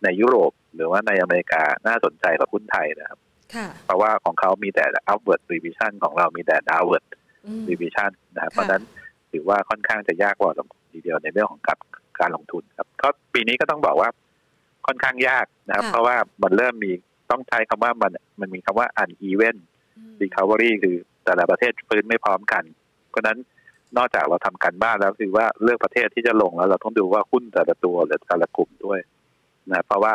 [0.04, 3.19] ในยุโรป หรือว่าในอเมริกาน่าสนใจกว่าหุ้นไทยนะครับ
[3.56, 7.06] ค่ะเพราะว่าของเขามีแต่ upward revision ของเรามีแต่ downward
[7.45, 8.84] อืม revision นะครับค่ะเพราะฉะนั้น
[9.32, 10.52] ถือว่าค่อนข้างจะยากกว่า
[10.91, 11.80] ทีเดียวในเรื่องของการ
[12.19, 14.10] การลงทุนครับก็ปีนี้ก็ต้องบอกว่า
[14.88, 16.91] ค่อนข้างยากนะครับ เพราะว่ามันเริ่มมี
[17.32, 19.68] ต้องใช้คำว่ามันมันมีคำว่า uneven อืม
[20.21, 22.63] recovery คือแต่ละประเทศฟื้นไม่พร้อมกัน
[23.09, 23.38] เพราะฉะนั้น
[23.97, 28.99] นอกจากเราทำกันบ้านแล้วคือว่าเลือกประเทศที่จะลงแล้วเราต้องดูว่าหุ้นแต่ละตัวหรือแต่ละกลุ่มด้วย
[29.71, 30.13] นะเพราะว่า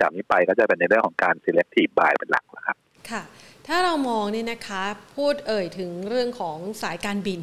[0.00, 2.76] จากนี้ไปก็จะเป็นในเรื่องของการ selective buy เป็นหลักนะครับ
[3.10, 3.22] ค่ะ
[3.66, 4.82] ถ้าเรามองเนี่ยนะคะ
[5.16, 7.40] พูดเอ่ยถึงเรื่องของสายการบิน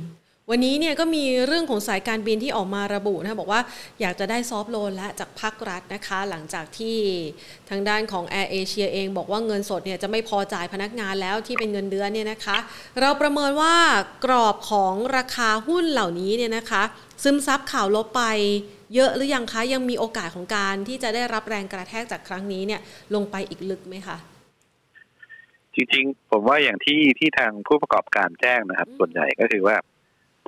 [0.50, 3.62] วันนี้เนี่ยก็มีเรื่องของสายการบินที่ออกมาระบุนะคะบอกว่า
[4.02, 6.98] อยากจะได้ซอฟต์โลนและจากภาครัฐนะคะ หลังจากที่
[7.70, 12.58] ทางด้านของ Air Asia เองบอกว่าเงินสดเนี่ยจะไม่พอจ่ายพนักงานแล้วที่เป็นเงินเดือนเนี่ยนะคะ
[13.02, 13.76] เราประเมินว่า
[14.26, 16.84] กรอบของราคาหุ้นเหล่านี้เนี่ยนะคะ
[17.24, 18.24] ซึมซับข่าวลบไป
[18.96, 22.82] เยอะหรือยังคะยังมีโอกาสของการที่จะได้รับแรงกระแทกจากครั้งนี้เนี่ย
[23.16, 24.18] ลงไปอีกลึกไหมคะ
[25.76, 29.76] จริงๆ ผมว่าอย่างที่ที่ทางผู้ประกอบการแจ้งนะครับอืมส่วนใหญ่ก็คือว่า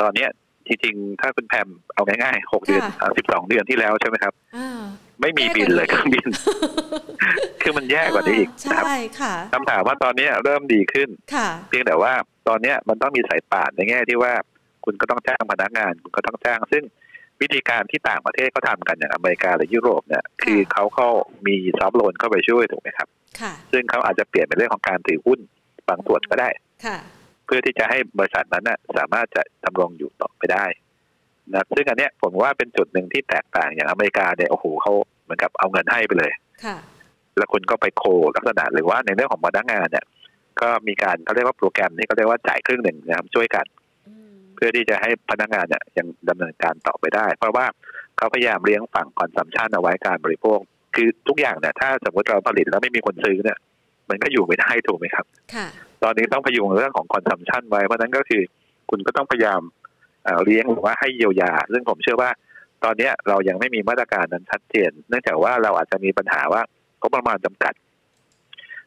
[0.02, 0.30] ตอนเนี้ย
[0.68, 4.82] จริงๆถ้าคุณแพมเอาง่ายๆหกเดือนค่ะสิบสองเดือนที่แล้วใช่ไหมครับอ่า
[5.22, 6.28] ไม่มีบินเลยเครื่องบิน
[7.62, 12.14] คือมันแย่กว่านี้อีกนะครับใช่ค่ะคำถามว่าตอนเนี้ยเริ่มดีขึ้นค่ะเพียงแต่ว่า
[12.48, 14.34] ตอนเนี้ยมันต้องมีสายป่านในแง่ที่ว่า
[14.86, 16.84] คุณก็ต้องจ้างพนักงาน คุณก็ต้องจ้าง ซึ่ง
[17.42, 21.10] วิธีการที่ต่างประเทศเขาทำกันอย่างอเมริกาหรือยุโรปเนี่ย คือเขาเข้า
[21.48, 23.08] มีซอฟต์โลนเข้าไปช่วยถูกไหมครับ
[23.42, 25.40] ค่ะซึ่งเขาอาจจะเปลี่ยนเป็นเรื่องของการถือหุ้น
[25.90, 26.50] บางส่วนก็ได้
[26.86, 26.98] ค่ะ
[27.46, 30.66] เพื่อที่จะให้บริษัทนั้นนะสามารถจะดำรงอยู่ต่อไปได้
[31.54, 36.32] นะซึ่งอันเนี้ยผมว่าเป็นจุดหนึ่งที่แตกต่างอย่างอเมริกาเนี่ยโอ้โหเขาเหมือนกับเอาเงินให้ไปเลย
[36.66, 36.78] ค่ะ
[37.38, 38.04] แล้วคุณก็ไปโค
[38.36, 40.06] ลักษณะหรือว่าในเรื่องของพนักงานเนี่ย
[40.62, 43.66] ก็มีการเขาเรียกว่าโปรแกรมที่เขาเรียกว่าจ่ายครึ่งหนึ่งนะครับช่วยกัน
[44.08, 47.66] อืมเพื่อที่จะให้พนักงานเนี่ยยังดำเนินการต่อไปได้ เพราะว่า
[48.18, 50.60] เขาพยายามเลี้ยงฝั่ง consumption เอาไว้การบริโภค
[50.96, 53.58] คือทุกอย่างเนี่ยถ้าสมมติเราผลิตแล้วไม่มีคนซื้อเนี่ย
[54.10, 55.68] มันก็อยู่ไม่ได้ถูกไหมครับ ค่ะ
[56.04, 58.42] ตอนนี้ต้องพยุงเรื่องของ consumption ไว้เพราะนั้นก็คือ
[58.90, 59.62] คุณก็ต้องพยายาม
[60.24, 62.30] เอ่อเลี้ยงหรือว่าให้เยียวยา ซึ่งผมเชื่อว่า
[62.84, 66.62] ตอนนี้เรายังไม่มีมาตรการนั้นชัดเจน เนื่องจากว่าเราอาจจะมีปัญหาว่า
[67.02, 67.74] งบประมาณจำกัด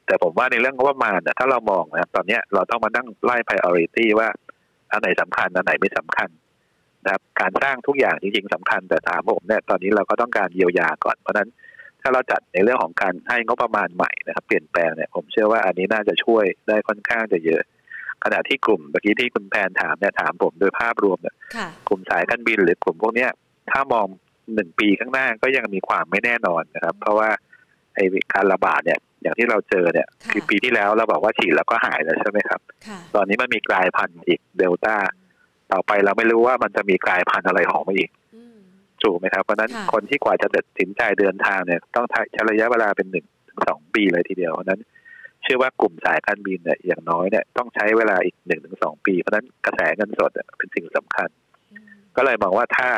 [0.06, 4.28] แต่ผมว่าในเรื่องงบประมาณถ้าเรามองนะตอนนี้เราต้องมานั่งไล่ priority ว่า
[4.90, 6.28] อันไหนสำคัญอันไหนไม่สำคัญ
[7.04, 11.48] นะครับ การสร้างทุกอย่างจริงๆสำคัญแต่ถามผมเนี่ยตอนนี้เราก็ต้องการเยียวยาก่อนเพราะฉะนั้น
[12.02, 17.62] ถ้าเราจัดในเรื่องของการให้งบประมาณใหม่นะครับ เปลี่ยนแปลงเนี่ยผมเชื่อว่าอันนี้น่าจะช่วยได้ค่อนข้างจะเยอะ
[18.24, 23.30] ขณะที่กลุ่มเมื่อกี้ที่คุณแพนถามเนี่ยถามผมโดยภาพรวมเนี่ยค่ะกลุ่มสายการบินหรือกลุ่มพวกเนี้ย
[23.70, 24.06] ถ้ามอง
[24.54, 27.28] หนึ่งปีข้างหน้าก็ยังมีความไม่แน่นอนนะครับ เพราะว่า
[27.94, 34.96] ไอ้การระบาดเนี่ยอย่างที่เราเจอเนี่ยค่ะคือปีที่แล้วเราบอกว่าฉีดแล้วก็หายแล้วใช่ไหมครับค่ะตอนนี้มันมีกลายพันธุ์อีกเดลต้า
[35.72, 38.17] ต่อไปเราไม่รู้ว่ามันจะมีกลายพันธุ์อะไรออกมาอีกอืม
[39.04, 44.80] ถูกไหมครับ เพราะฉะนั้นค่ะคนที่กว่าจะตัดสินใจเดินทางเนี่ย ต้องใช้ระยะเวลาเป็นหนึ่งถึงสองปีเลยทีเดียว เพราะฉะนั้น
[45.42, 51.28] เชื่อว่ากลุ่มสายการบินเนี่ยอย่างน้อยเนี่ยต้องใช้เวลาอีกหนึ่งถึงสองปี เพราะฉะนั้นกระแสเงินสดเนี่ยเป็นสิ่งสำคัญ
[51.72, 51.84] อืม
[52.16, 52.90] ก็เลยมองว่าถ้า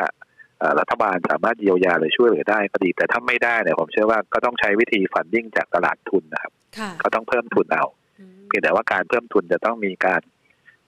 [0.59, 7.85] เอ่อรัฐบาลสามารถเยียวยาหรือช่วยเหลือได้ก็ดี แต่ถ้าไม่ได้เนี่ยผมเชื่อว่าก็ต้องใช้วิธีฟันดิ้งจากตลาดทุนนะครับค่ะก็ต้องเพิ่มทุนเอา
[8.19, 10.21] อืมเพียงแต่ว่าการเพิ่มทุนจะต้องมีการ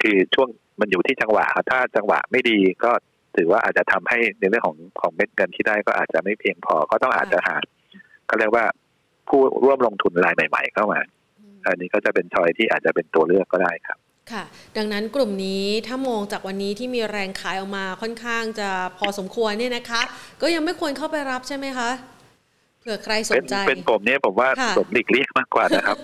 [0.02, 0.50] คือช่วง
[0.80, 2.92] มันอยู่ที่จังหวะครับถ้าจังหวะไม่ดีก็
[3.38, 7.56] ถือว่าอาจจะทำให้ในเรื่องของของเม็ดเงินที่ได้ก็อาจจะไม่เพียงพอก็ต้องอาจจะหา
[8.30, 8.66] ก็เรียกว่า
[9.28, 11.00] ผู้ร่วมลงทุนรายใหม่ ๆ เข้ามา
[11.40, 13.98] อืมอันนี้ก็จะเป็นชอยที่อาจจะเป็นตัวเลือกก็ได้ครับ
[14.32, 14.44] ค่ะ
[14.78, 20.02] ดังนั้นกลุ่มนี้ถ้ามองจากวันนี้ที่มีแรงขายออกมาค่อนข้างจะพอสมควรเนี่ยนะคะ
[20.42, 21.90] ก็ยังไม่ควรเข้าไปรับใช่ไหมคะ
[22.80, 25.98] เผื่อใครสเป็นนใจเป็นผมเนี่ยผมว่าค่ะผมหลีกเลี่ยงมากกว่านะครับ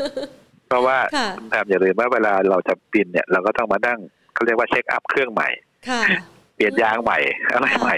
[0.68, 4.00] เพราะว่าค่ะคุณแพมอย่าลืมว่าเวลาเราจะบินเนี่ยเราก็ต้องมานั่ง
[4.34, 5.50] เขาเรียกว่าเช็คอัพเครื่องใหม่
[5.90, 6.02] ค่ะ
[6.60, 7.20] เปลี่ยนยางใหม่
[7.54, 7.96] อะไรใหม่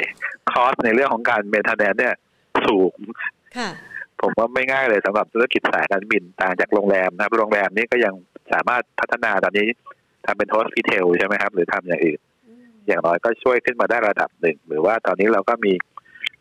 [0.51, 2.15] คอสในเรื่องของการเมนเทนแนนเนี่ย
[2.67, 2.97] สูง
[3.57, 3.69] ค่ะ
[4.21, 8.13] ผมว่าไม่ง่ายเลยสำหรับธุรกิจสายการบินต่างจากโรงแรมนะครับ โรงแรมนี่ก็ยัง
[8.51, 9.67] สามารถพัฒนาตอนนี้
[10.25, 12.19] ทำเป็น hospitel ใช่ไหมครับ หรือทำอย่างอื่น
[12.87, 15.73] อย่างน้อยก็ช่วยขึ้นมาได้ระดับหนึ่ง หรือว่าตอนนี้เราก็มี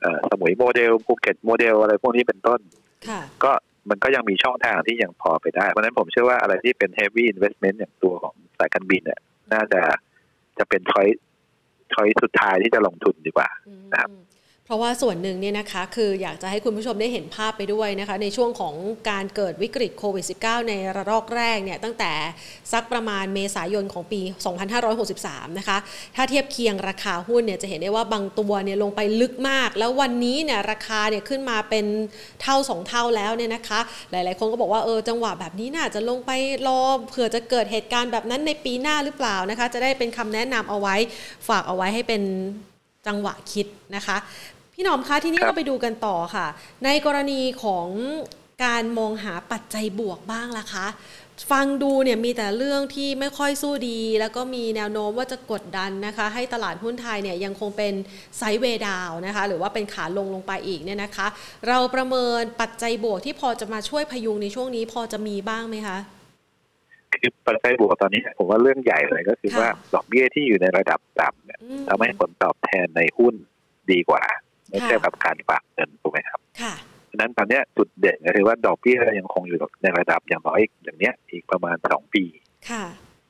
[0.00, 2.60] เอ่อสมุยโมเดลภูเก็ตโมเดลอะไรพวกนี้เป็นต้น
[3.08, 3.52] ค่ะก็
[3.90, 9.20] มันก็ยังมีช่องทางที่ยังพอไปได้ เพราะฉะนั้นผมเชื่อว่าอะไรที่เป็น heavy investment อย่างตัวของสายการบินเนี่ย
[9.52, 9.80] น่าจะ
[10.58, 13.48] จะเป็น choice choice สุดท้ายที่จะลงทุนดีกว่า
[13.92, 14.10] นะครับ
[14.70, 18.74] เพราะว่าส่วนหนึ่งเนี่ยนะคะคืออยากจะให้คุณผู้ชมได้เห็นภาพไปด้วยนะคะ ในช่วงของ
[19.10, 22.12] การเกิดวิกฤตโควิด -19 ในระลอกแรกเนี่ยตั้งแต่
[22.72, 24.20] สักประมาณเมษายนของปี
[24.90, 25.78] 2563 นะคะ
[26.16, 31.84] ถ้าเทียบเคียงราคาหุ้นเนี่ยจะเห็นได้ว่าบางตัวเนี่ยลงไปลึกมาก แล้ววันนี้เนี่ยราคาเนี่ยขึ้นมาเป็น
[32.42, 33.80] เท่า 2 เท่าแล้วเนี่ยนะคะ
[34.10, 36.30] หลาย ๆ คนก็บอกว่าเออจังหวะแบบนี้น่าจะลงไป
[36.66, 40.96] รอเผื่อจะเกิดเหตุการณ์แบบนั้นในปีหน้าหรือเปล่านะคะ จะได้เป็นคำแนะนำเอาไว้
[41.48, 42.22] ฝากเอาไว้ให้เป็น
[43.08, 44.16] จังหวะคิดนะคะ
[44.80, 46.46] พี่หนอมคะทีนี้ครับเราไปดูกันต่อค่ะ
[46.84, 47.88] ในกรณีของ
[48.64, 50.86] การมองหาปัจจัยบวกบ้างล่ะคะ
[51.50, 57.94] ฟังดูเนี่ยมีแต่เรื่องที่ไม่ค่อยสู้ดี แล้วก็มีแนวโน้มว่าจะกดดันนะคะ ให้ตลาดหุ้นไทยเนี่ยยังคงเป็น
[58.36, 61.26] ไซด์เวย์ดาวนะคะ หรือว่าเป็นขาลงลงไปอีกเนี่ยนะคะ
[61.68, 65.98] เราประเมินปัจจัยบวกที่พอจะมาช่วยพยุงในช่วงนี้พอจะมีบ้างไหมคะ
[67.22, 73.34] คือปัจจัยบวกตอนนี้ผมว่าเรื่องใหญ่เลยก็คือค่ะว่าดอกเบี้ยที่อยู่ในระดับต่ำเนี่ยอืมทำให้ผลตอบแทนในหุ้น
[73.92, 74.22] ดีกว่า
[74.70, 76.74] ไม่ค่ะเทียบกับการฝากเงินถูกไหมครับค่ะ
[77.10, 82.24] ฉะนั้นตอนเนี้ยจุดเด่นก็คือว่าดอกเบี้ยยังคงอยู่ในระดับอย่างน้อยอย่างเนี้ยอีกประมาณสองปี
[82.70, 82.84] ค่ะ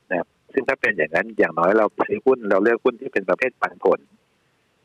[0.09, 3.99] นะครับซึ่งถ้าเป็นอย่างนั้นอย่างน้อยเราซื้อหุ้นเราเลือกหุ้นที่เป็นประเภทปันผล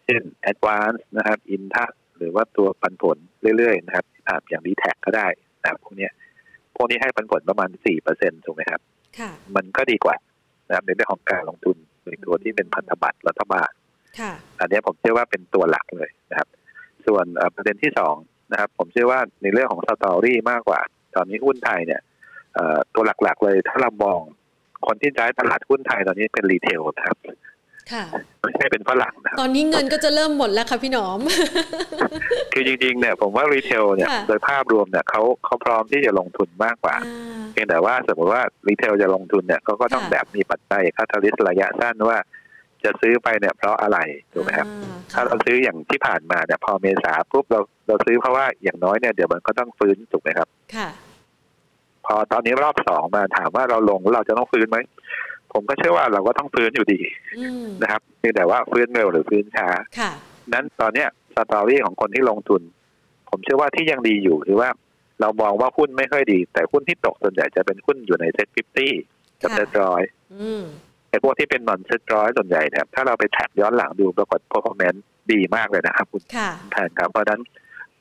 [0.04, 3.16] เช่น Advance นะครับอินทัหรือว่าตัวปันผล
[3.56, 5.26] เรื่อยๆนะครับอ่าอย่างดีแท็ก็ได้
[5.62, 6.12] นะครับพวกเนี้ย
[6.76, 8.80] พวกนี้ให้ปันผลประมาณสี่เปอร์เซ็นต์ถูกไหมครับ
[9.18, 10.16] ค่ะมันก็ดีกว่า
[10.68, 13.85] นะครับในเรื่องของการลงทุนในตัวที่เป็นพันธบัตรรัฐบาลค่ะ
[14.60, 16.48] อันเนี้ยผมเชื่อว่าเป็นตัวหลักเลยนะครับ
[17.06, 18.14] ส่วนเอ่อประเด็นที่สอง
[18.52, 20.80] นะครับ ผมเชื่อว่าในเรื่องของ story มากกว่า
[21.16, 22.00] ตอนนี้หุ้นไทยเนี่ย
[22.54, 24.20] เอ่อตัวหลักๆเลยถ้าเรามอง
[24.86, 27.16] คนที่ใช้ตลาดหุ้นไทยตอนนี้เป็น retail นะครับ
[27.92, 28.04] ค่ะ
[28.40, 31.20] ไม่ใช่เป็นฝรั่งนะครับตอนนี้เงินก็จะเริ่มหมดแล้วค่ะพี่หนอม
[32.52, 42.18] คือจริงๆเนี่ยผมว่า retail เนี่ยค่ะโดยภาพรวมเนี่ยเขาเขาพร้อมที่จะลงทุนมากกว่าอ่าเพียงแต่ว่าสมมติว่ารีเทลจะลงทุนเนี่ยเขาก็ต้องค่ะแบบมีปัจจัยคาทาลิสระยะสั้นว่า
[42.86, 43.98] จะซื้อไปเนี่ยเพราะอะไร
[44.32, 50.88] ถูกไหมครับอ่าถ้าเราซื้ออย่างที่ผ่านมาเนี่ยพอเมษาปุ๊บเราเราซื้อเพราะว่าอย่างน้อยเนี่ยเดี๋ยวมันก็ต้องฟื้นถูกไหมครับ ค่ะ
[52.06, 54.78] พอตอนนี้รอบสองมาถามว่าเราลงแล้วเราจะต้องฟื้นไหม
[55.52, 57.00] ผมก็เชื่อว่าเราก็ต้องฟื้นอยู่ดี
[57.38, 59.68] อืมนะครับเพียงแต่ว่าฟื้นเร็วหรือฟื้นช้า
[59.98, 60.10] ค่ะ
[60.52, 62.62] นั้นตอนเนี้ยสตอรี่ของคนที่ลงทุน
[63.30, 64.70] ผมเชื่อว่าที่ยังดีอยู่คือว่า
[65.20, 68.92] เรามองว่าหุ้นไม่ค่อยดี แต่หุ้นที่ตกส่วนใหญ่จะเป็นหุ้นอยู่ใน SET fifty
[69.40, 70.02] กับค่ะเซ็ตร้อย
[70.40, 70.62] อืม
[71.10, 75.00] ไอ้พวกที่เป็น non SET ร้อยส่วนใหญ่เนี่ยถ้าเราไป track ย้อนหลังดูปรากฏ performance
[75.32, 77.40] ดีมากเลยนะครับคุณค่ะแทนครับเพราะฉะนั้น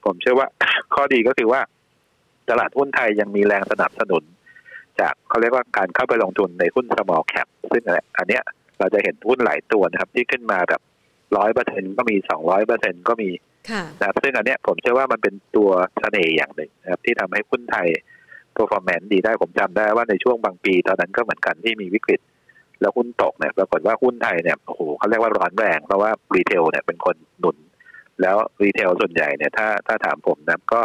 [0.06, 0.48] ผมเชื่อว่า
[0.94, 1.62] ข้อดีก็คือว่า
[2.50, 4.24] ตลาดหุ้นไทยยังมีแรงสนับสนุน
[5.00, 7.84] จากเขาเรียกว่าการเข้าไปลงทุนในหุ้น small cap ซึ่ง
[8.18, 8.44] อันเนี้ย
[8.80, 10.82] เราจะเห็นหุ้นหลายตัวนะครับ ที่ขึ้นมาแบบ
[11.38, 13.30] ร้อยเปอร์เซ็นต์ก็มีสองร้อยเปอร์เซ็นต์ก็มี
[13.72, 17.88] ค่ะนะครับซึ่งอันเนี้ยผมเชื่อว่ามันเป็นตัวเสน่ห์อย่างหนึ่งนะครับ ที่ทำให้หุ้นไทย
[18.58, 22.20] performance ดีได้ผมจำได้ว่าในช่วงบางปี ตอนนั้นก็เหมือนกันที่มีวิกฤต
[22.82, 27.58] แล้วหุ้นตกเนี่ยปรากฏว่าหุ้นไทยเนี่ยโอ้โหเขาเรียกว่าร้อนแรงเพราะว่า retail เนี่ยเป็นคนหนุน
[28.22, 30.82] แล้ว retail ส่วนใหญ่เนี่ยถ้าถ้าถามผมนะก็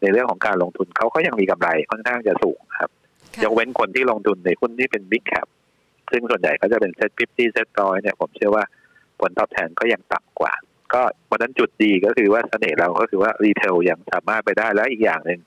[0.00, 2.90] ในเรื่องของการลงทุนเขาก็ยังมีกำไรค่อนข้างจะสูงครับ
[3.34, 5.48] ค่ะยกเว้นคนที่ลงทุนในหุ้นที่เป็น big cap
[6.12, 8.64] ซึ่งส่วนใหญ่ก็จะเป็น SET fifty SET ร้อยเนี่ยผมเชื่อว่า
[9.20, 10.52] ผลตอบแทนก็ยังต่ำกว่า
[10.94, 15.40] ก็วันนั้นจุดดีก็คือว่าเสน่ห์เราก็คือว่า retail ยังสามารถไปได้แล้วอีกอย่างหนึ่ง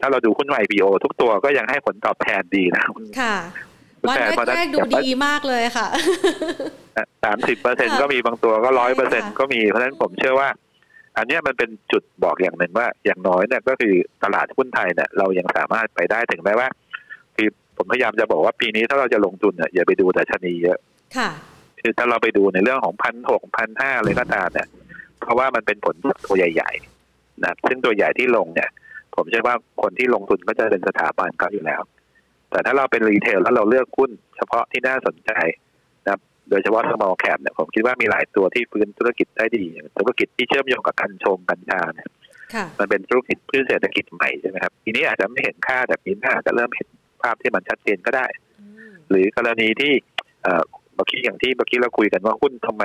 [0.00, 2.84] ถ้าเราดูหุ้น IPO ทุกตัวก็ยังให้ผลตอบแทนดีนะ
[3.20, 3.36] ค่ะ
[4.08, 5.88] เพราะฉะนั้น วันแรกๆดูดีมากเลยค่ะ
[7.24, 10.48] สามสิบเปอร์เซ็นต์ก็มีบางตัวก็ร้อยเปอร์เซ็นต์ก็มีเพราะฉะนั้นผมเชื่อว่า
[11.16, 16.68] อันเนี้ยมันเป็นจุดบอกอย่างหนึ่งว่า อย่างน้อยเนี่ยก็คือตลาดหุ้นไทยเนี่ยเรายังสามารถไปได้ถึงแม้ว่า
[17.36, 20.78] คือผมพยายามจะบอกว่าปีนี้ถ้าเราจะลงทุนเนี่ยอย่าไปดูแต่ชนีเยอะ
[21.16, 21.30] ค่ะ
[21.80, 24.68] คือถ้าเราไปดูในเรื่องของพันหกพันห้าเลยก็ตามเนี่ย
[25.20, 28.70] เพราะว่ามันเป็นผลจากตัวใหญ่ๆนะซึ่งตัวใหญ่ที่ลงเนี่ย
[29.16, 31.80] ผมเชื่อว่าคนที่ลงทุนก็จะเป็นสถาบันเขาอยู่แล้ว
[32.56, 35.30] แต่ถ้าเราเป็นรีเทลแล้วเราเลือกหุ้นเฉพาะที่น่าสนใจ
[36.04, 42.08] นะครับ โดยเฉพาะ small cap เนี่ยผมคิดว่ามีหลายตัวที่ฟื้นธุรกิจได้ดีอย่างธุรกิจที่เชื่อมโยงกับกัญชงกัญชาเนี่ย
[42.54, 46.88] ค่ะมันเป็นธุรกิจพืชเศรษฐกิจใหม่ใช่ไหมครับทีนี้อาจจะไม่เห็นค่าแต่ปีหน้าอาจจะเริ่มเห็น
[47.22, 48.26] ภาพที่มันชัดเจนก็ได้
[48.60, 49.92] อืมหรือกรณีที่
[50.42, 50.62] เอ่อ
[50.94, 52.84] เมื่อกี้อย่างที่เมื่อกี้เราคุยกันว่าหุ้นทำไม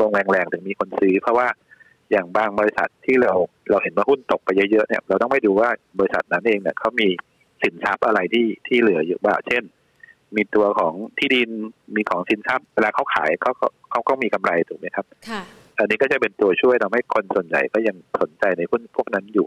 [0.00, 1.48] ลงแรงๆถึงมีคนซื้อ เพราะว่า
[2.10, 3.32] อย่างบางบริษัทที่เรา
[3.70, 7.08] เราเห็นว่าหุ้นตกไปเยอะๆเนี่ยเราต้องไปดูว่าบริษัทนั้นเองเนี่ยเขามี
[7.62, 9.62] สินทรัพย์อะไรที่ที่เหลืออยู่บ้างเช่น
[10.36, 11.50] มีตัวของที่ดิน
[11.94, 15.42] มีของสินทรัพย์เวลาเขาขายเขาก็เขาก็มีกำไรถูกไหมครับค่ะ
[15.78, 19.46] อันนี้ก็จะเป็นตัวช่วยทำให้คนส่วนใหญ่ก็ยังสนใจในหุ้นพวกนั้นอยู่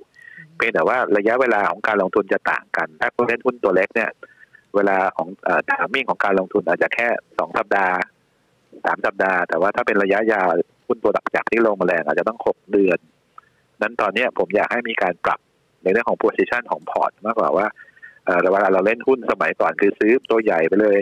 [0.57, 4.09] เพียงแต่ว่าระยะเวลาของการลงทุนจะต่างกัน ถ้าคุณเล่นหุ้นตัวเล็กเนี่ย
[4.75, 5.27] เวลาของ
[5.69, 7.95] ทามมิ่งของการลงทุนอาจจะแค่สองสัปดาห์
[8.85, 10.49] สามสัปดาห์ แต่ว่าถ้าเป็นระยะยาว
[10.87, 12.99] หุ้นตัวหลักจากที่ลงมาแรงอาจจะต้องหกเดือน
[13.81, 15.39] นั้นตอนเนี้ยผมอยากให้มีการปรับ
[15.83, 17.67] ในเรื่องของ position ของพอร์ตมากกว่าว่า
[18.25, 20.99] เอ่อเวลาเราเล่นหุ้นสมัยก่อนคือซื้อตัวใหญ่ไปเลย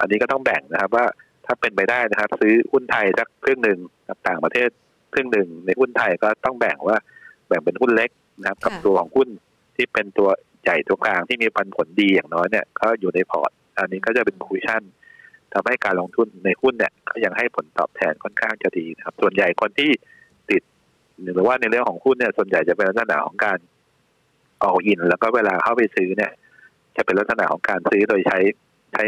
[0.00, 1.04] อันนี้ก็ต้องแบ่งนะครับว่า
[1.46, 4.68] ถ้าเป็นไปได้นะครับ ซื้อหุ้นไทยสักครึ่งหนึ่งกับต่างประเทศ
[5.12, 6.96] ครึ่งหนึ่งในหุ้นไทยก็ต้องแบ่งว่า
[7.48, 9.28] แบ่งเป็นหุ้นเล็กนะครับกับค่ะตัวของหุ้น
[9.76, 10.28] ที่เป็นตัว
[10.62, 14.82] ใหญ่ตัวกลางที่มีปันผลดีอย่างน้อยเนี่ยก็อยู่ในพอร์ต อันนี้ก็จะเป็น cushion
[15.52, 19.90] ทำให้การลงทุนในหุ้นเนี่ยก็ยังให้ผลตอบแทนค่อนข้างจะดีนะครับ ส่วนใหญ่คนที่
[20.50, 20.62] ติด
[21.34, 23.58] หรือว่าในเรื่องของหุ้นเนี่ยส่วนใหญ่จะเป็นลักษณะของการ
[24.62, 26.32] all in แล้วก็เวลาเข้าไปซื้อเนี่ย
[26.96, 28.38] จะเป็นลักษณะของการซื้อโดยใช้
[28.92, 29.04] ใช้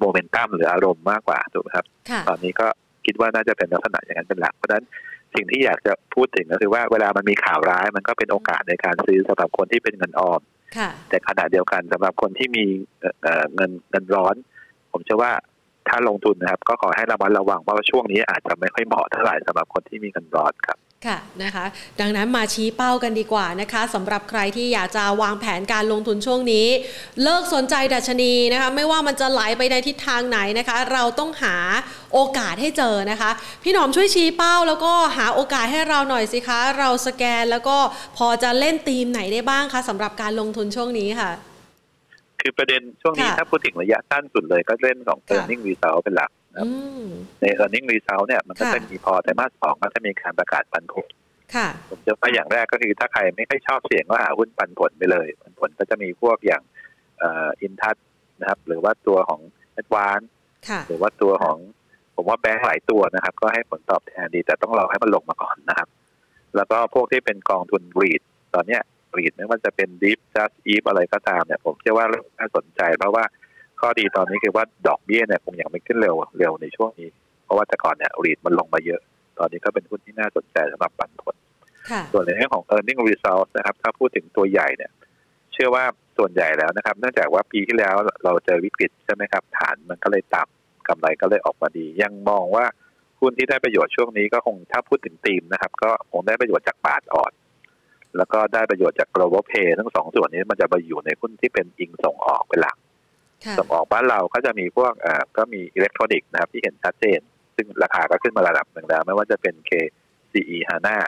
[0.00, 2.66] โมเมนตัมหรืออารมณ์มากกว่าถูกไหมครับค่ะตอนนี้ก็
[3.06, 4.84] คิดว่าน่าจะเป็นลักษณะอย่างนั้นเป็นหลัก เพราะฉะนั้น
[5.34, 10.40] สิ่งที่อยากจะพูดถึงก็คือว่าเวลามันมีข่าวร้ายมันก็เป็นโอกาสในการซื้อสำหรับคนที่เป็นเงินออม
[10.76, 12.64] ค่ะแต่ขณะเดียวกันสำหรับคนที่มี
[13.00, 14.34] เอ่อเอ่อเงินเงินร้อน
[14.92, 15.32] ผมเชื่อว่า
[15.88, 21.64] ถ้าลงทุนนะครับ ก็ขอให้ระมัดระวังเพราะว่าช่วงนี้อาจจะไม่ค่อยเหมาะเท่าไหร่สำหรับคนที่มีเงินร้อนครับ ค่ะนะคะ
[22.00, 26.66] ดังนั้นมาชี้เป้ากันดีกว่านะคะสำหรับใครที่อยากจะวางแผนการลงทุนช่วงนี้
[27.22, 31.56] เลิกสนใจดัชนีนะคะไม่ว่ามันจะไหลไปในทิศทางไหนนะคะ เราต้องหา
[32.12, 33.30] โอกาสให้เจอนะคะ
[33.62, 37.76] พี่หนอมช่วยชี้เป้า แล้วก็หาโอกาสให้เราหน่อยสิคะ เราสแกนแล้วก็
[38.16, 41.30] พอจะเล่นธีมไหนได้บ้างคะสำหรับการลงทุนช่วงนี้ค่ะ
[42.40, 46.72] คือประเด็นช่วงนี้ค่ะถ้าพูดถึงระยะสั้นสุดเลยก็เล่นของค่ะ earning result เป็นหลัก นะครับอื
[47.04, 47.08] ม
[47.40, 51.08] ใน earning result เนี่ยมันก็ค่ะจะมีพอแต่มาสสองก็จะมีการประกาศปันผล
[51.54, 56.62] ค่ะผมเชื่อว่าอย่างแรกก็คือถ้าใครไม่ค่อยชอบเสี่ยงก็หาหุ้นปันผลไปเลย ปันผลก็จะมีพวกอย่าง
[57.18, 57.96] เอินทัศ
[58.40, 59.40] นะครับ หรือว่าตัวของ
[59.80, 60.26] a d v a n c e
[60.68, 61.58] ค่ะหรือว่าตัวของ
[62.14, 65.88] ผมว่าแบงก์หลายตัวนะครับ ก็ให้ผลตอบแทนดี แต่ต้องรอให้มันลงมาก่อนนะครับ
[66.56, 68.22] แล้วก็พวกที่เป็นกองทุนรีด
[68.54, 68.82] ตอนเนี้ย
[69.16, 72.06] รีดไม่ว่าจะเป็นดิฟจัสอีฟอะไรก็ตามเนี่ย ผมเชื่อว่า
[72.38, 73.24] น่าสนใจเพราะว่า
[73.84, 77.08] ข้อดีตอนนี้คือว่าดอกเบี้ยเนี่ยคงยังไม่ขึ้นเร็วเร็วในช่วงนี้
[77.44, 79.00] เพราะว่าแต่ก่อนเนี่ยรีดมันลงมาเยอะ
[79.38, 81.36] ตอนนี้ก็เป็นหุ้นที่น่าสนใจสำหรับปันผล
[81.90, 84.90] ค่ะส่วนในเรื่องของ earning result นะครับ ถ้าพูดถึงตัวใหญ่เนี่ย
[85.52, 85.84] เชื่อว่า
[86.18, 87.94] ส่วนใหญ่แล้วนะครับ เนื่องจากว่าปีที่แล้ว
[88.24, 92.64] เราเจอวิกฤตใช่ไหมครับ ฐานมันก็เลยต่ำกำไรก็เลยออกมาดี ยังมองว่า
[93.20, 97.32] หุ้นที่ได้ประโยชน์ช่วงนี้ก็คงถ้าพูดถึงธีมนะครับ ก็คงได้ประโยชน์จากบาทอ่อน
[98.16, 102.93] แล้วก็ได้ประโยชน์จาก global pay ทั้งสองส่วนนี้มันจะไปอยู่ในหุ้นที่เป็นอิงส่งออกเป็นหลักค่ะ
[103.58, 107.20] ส่งออกบ้านเราก็จะมีพวกอ่อก็มีอิเล็กทรอนิกส์นะครับที่เห็นชัดเจน
[107.56, 110.98] ซึ่งราคาก็ขึ้นมาระดับหนึ่งแล้ว ไม่ว่าจะเป็น KCE HANA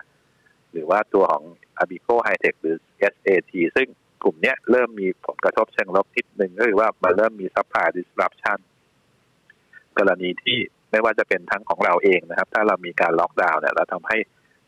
[0.72, 1.44] หรือว่าตัวของ
[1.82, 2.76] Abico Hightech หรือ
[3.12, 3.88] SAT ซึ่ง
[4.22, 8.58] กลุ่มเนี้ยเริ่มมีผลกระทบเชิงลบนิดหนึ่งก็คือว่ามันเริ่มมี supply disruption
[9.98, 10.58] กรณีที่
[10.90, 14.18] ไม่ว่าจะเป็นทั้งของเราเองนะครับ ถ้าเรามีการล็อกดาวน์เนี่ยเราทำให้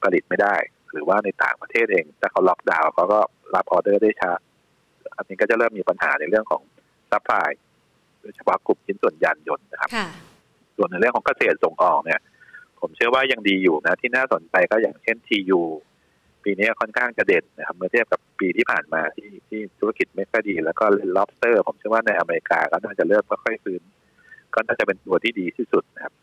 [0.02, 0.56] ผลิตไม่ได้
[0.92, 3.20] หรือว่าในต่างประเทศเอง ถ้าเขาล็อกดาวน์เขาก็
[3.54, 4.32] รับออเดอร์ได้ช้า
[5.16, 6.62] อันนี้ก็จะเริ่มมีปัญหาในเรื่องของ
[7.12, 7.50] supply
[8.20, 10.08] โดยเฉพาะกลุ่มชิ้นส่วนยานยนต์นะครับค่ะ
[10.76, 12.20] ส่วนในเรื่องของเกษตรส่งออกเนี่ย
[12.80, 15.60] ผมเชื่อว่ายังดีอยู่นะ ที่น่าสนใจก็อย่างเช่น TU
[16.44, 23.82] ปีนี้ค่อนข้างจะเด่นนะครับ เมื่อเทียบกับปีที่ผ่านมาที่ที่ธุรกิจไม่ค่อยดี แล้วก็เลน lobster ผมเชื่อว่าในอเมริกาก็น่าจะเริ่มค่อยๆฟื้น
[24.54, 26.14] ก็น่าจะเป็นตัวที่ดีที่สุดนะครับ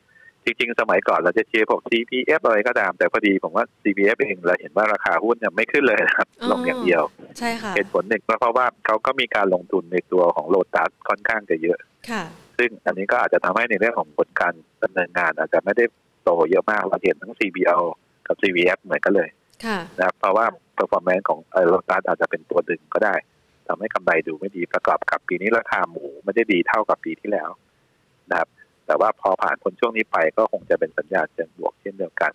[0.45, 7.03] จริงๆ สมัยก่อนเราจะเชียร์พวก CPF อะไรก็ตาม แต่พอดีผมว่า CPF เองเราเห็นว่าราคาหุ้นเนี่ยไม่ขึ้นเลยนะครับอ๋อลงอย่างเดียว
[7.39, 11.79] ใช่ค่ะเหตุผลหนึ่งก็เพราะว่าเขาก็มีการลงทุนในตัวของโลตัสค่อนข้างจะเยอะ
[12.09, 12.23] ค่ะ
[12.57, 15.85] ซึ่งอันนี้ก็อาจจะทำให้ในเรื่องของผลการดำเนินงาน อาจจะไม่ได้
[16.23, 17.83] โตเยอะมากเราเห็นทั้ง CBL
[18.27, 19.29] กับ CVF เหมือนกันเลย
[19.65, 20.45] ค่ะนะครับเพราะว่า
[20.77, 23.15] performance ของเออโลตัสอาจจะเป็นตัวดึงก็ได้
[23.67, 27.49] ทำให้กำไรดูไม่ดีประกอบกับปีนี้ราคาหมูไม่ได้ดีเท่ากับปีที่แล้ว
[28.29, 28.49] นะครับ
[28.87, 32.31] แต่ว่าพอผ่านพ้นช่วงนี้ไปก็คงจะเป็นสัญญาณเชิงบวกเช่นเดียวกัน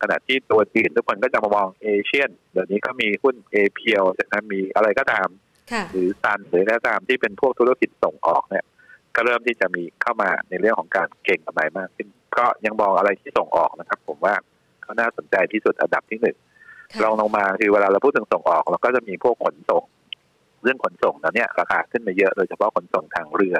[0.00, 5.28] ขณะที่ตัวจีนทุกคนก็จะมามองเอเชียนเดี๋ยวนี้ก็มีหุ้นเอเพียวจากนั้นมีอะไรก็ตาม
[5.72, 8.64] ค่ะหรือซันหรืออะไรก็ตามที่เป็นพวกธุรกิจส่งออกเนี่ย
[9.16, 12.08] ก็เริ่มที่จะมีเข้ามาในเรื่องของการเก่งกำไรมากขึ้น
[12.38, 14.34] ก็ยังมองอะไรที่ส่งออกนะครับ ผมว่า
[14.84, 16.36] ก็น่าสนใจที่สุดอันดับที่หนึ่ง
[16.92, 19.84] ค่ะรองลงมาคือเวลาเราพูดถึงส่งออกเราก็จะมีพวกขนส่ง
[20.62, 23.56] เรื่องขนส่งนั้นเนี่ยราคาขึ้นมาเยอะโดยเฉพาะขนส่งทางเรือ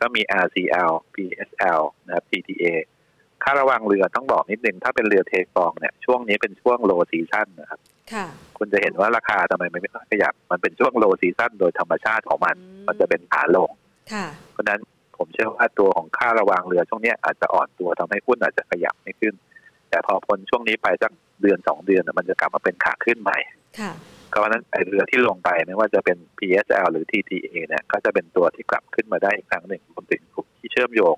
[0.00, 2.64] ก็มี RCL PSL นะครับ TTA
[3.44, 7.80] ค่าระวังเรือต้องบอกนิดนึง ถ้าเป็นเรือเทกองเนี่ย ช่วงนี้เป็นช่วงโลซีซั่นนะครับ
[8.12, 8.26] ค่ะ
[8.58, 13.70] คุณจะเห็นว่าราคาทำไมมันไม่ค่อยขยับ มันเป็นช่วงโลซีซั่นโดยธรรมชาติของมันอืมมันจะเป็นขาลง
[14.12, 14.80] ค่ะเพราะฉะนั้น
[15.16, 19.34] ผมเชื่อว่าตัวของค่าระวังเรือช่วงเนี้ยอาจจะอ่อนตัวทำให้หุ้นอาจจะขยับไม่ขึ้น
[19.90, 23.38] แต่พอพ้นช่วงนี้ไปสักเดือนสองเดือนน่ะมันจะกลับมาเป็นขาขึ้นใหม่
[23.80, 23.92] ค่ะ
[24.32, 31.16] ก็เพราะฉะนั้นไอเรือที่ลงไปไม่ว่าจะเป็น PSL หรือ TTA เนี่ยก็จะเป็นตัวที่กลับขึ้นมาได้อีกครั้งหนึ่งรวมถึงกลุ่มที่เชื่อมโยง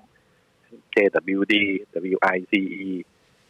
[0.93, 1.53] JWD
[2.13, 2.63] WICE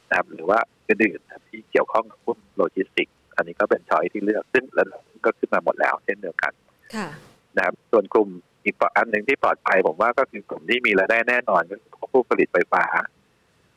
[0.09, 6.53] นะครับหรือว่าอื่นๆนะครับที่เกี่ยวข้องกับหุ้นโลจิสติกส์อันนี้ก็เป็น choice ที่เลือกซึ่งระดับก็ขึ้นมาหมดแล้วเช่นเดียวกัน
[6.95, 7.07] ค่ะ
[7.55, 8.29] นะครับส่วนกลุ่ม
[8.63, 12.83] อีกอันหนึ่งที่ปลอดภัยผมว่าก็คือกลุ่มที่มีรายได้แน่นอนก็คือผู้ผลิตไฟฟ้า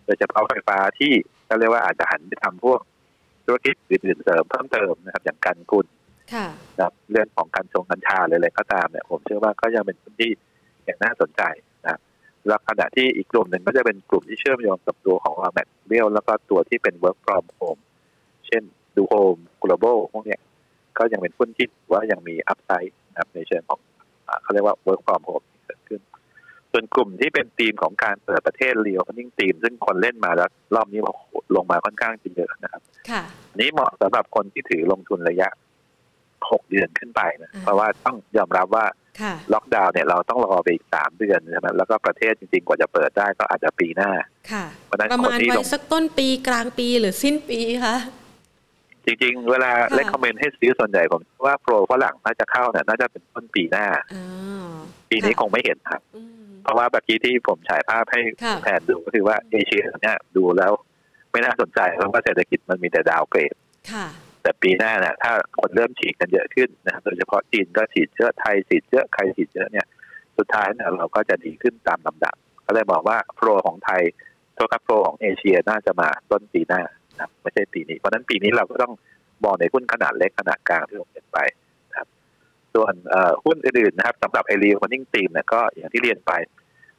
[0.04, 1.12] โดยเฉพาะไฟฟ้าที่
[1.48, 2.80] ก็เรียกว่าอาจจะหันไปทำพวก
[3.44, 5.86] ธุรกิจอื่นๆเสริมเพิ่มเติมนะครับ อย่างกันกุล
[6.34, 10.30] ค่ะนะครับเรื่องของกัญชงกัญชาหรืออะไรก็ตามเนี่ยผมเชื่อว่าก็ยังเป็นพื้นที่
[10.84, 11.42] อย่างน่าสนใจ
[11.84, 12.00] นะครับ
[12.46, 17.80] แล้วขณะที่อีกกลุ่มหนึ่งก็จะเป็นกลุ่มที่เชื่อมโยงกับตัวของเราแมทเรียลแล้วก็ตัวที่เป็น work from home
[18.46, 18.62] เช่น
[18.96, 20.40] ดูโฮม global พวกเนี้ย
[20.98, 23.80] ก็ยังเป็นหุ้นที่ถือว่ายังมีอัพไซด์นะครับในเชิงของ
[24.28, 25.53] อ่าเขาเรียกว่า work from home ที่เกิดขึ้น
[26.76, 35.48] ส่วนกลุ่มที่เป็นธีมของการเปิดประเทศเรียวนิ่งธีม ซึ่งคนเล่นมาแล้วรอบนี้บอกโอ้โหลงมาค่อนข้างจะเยอะนะครับค่ะอันนี้เหมาะสำหรับคนที่ถือลงทุนระยะ
[36.10, 38.86] 6เดือนขึ้นไปนะอ่าเพราะว่าต้องยอมรับว่า
[39.20, 44.10] ค่ะล็อกดาวน์เนี่ยเราต้องรอไปอีก3เดือนใช่ไหมแล้วก็ประเทศจริงๆ กว่าจะเปิดได้ก็อาจจะปีหน้า
[44.50, 47.96] ค่ะเพราะฉะนั้นประคนมาณที่ไว้ลงสักต้นปีกลางปีหรือสิ้นปีคะ
[49.06, 54.24] จริงๆ เวลาค่ะเลคคอมเมนต์ให้ซื้อส่วนใหญ่ผมว่าโปรฝรั่งน่าจะเข้าเนี่ยน่าจะเป็นต้นปีหน้าอ๋อ
[55.10, 60.72] ปีนี้ค่ะคงไม่เห็นครับอืม เพราะว่าเมื่อกี้ที่ผมฉายภาพให้ค่ะแผนดูก็คือว่าเอเชียเนี่ยดูแล้ว
[61.32, 63.54] ไม่น่าสนใจเพราะว่าเศรษฐกิจมันมีแต่ดาวเกรด
[63.92, 64.06] ค่ะ
[64.42, 69.86] แต่ปีหน้าเนี่ยถ้าคนเริ่มฉีดกันเยอะขึ้นนะครับโดยเฉพาะจีนก็ฉีดเยอะไทยฉีดเยอะใครฉีดเยอะเนี่ย
[70.38, 72.34] สุดท้ายเนี่ยเราก็จะดีขึ้นตามลำดับ
[72.66, 74.02] ก็เลยบอกว่าโปรของไทย
[74.54, 78.92] โทษครับโปรของเอเชียน่าจะมาต้นปีหน้านะครับไม่ใช่ปีนี้ เพราะฉะนั้นปีนี้เราก็ต้อง
[79.44, 81.63] มองในหุ้นขนาดเล็กขนาดกลางที่ผมเห็นไปนะครับ
[82.74, 86.32] ส่วนเอ่อหุ้นอื่นๆนะครับสำหรับไอรีคอนนิ่งทีมเนี่ยก็อย่างที่เรียนไป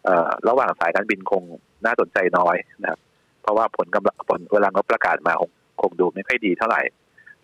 [0.05, 1.43] เอ่อระหว่างสายการบินคง
[1.85, 2.99] น่าสนใจน้อยนะครับ
[3.41, 5.51] เพราะว่าผลกำลังผลเวลางบประกาศมาคง
[5.81, 6.81] คงดูไม่ค่อยดีเท่าไหร่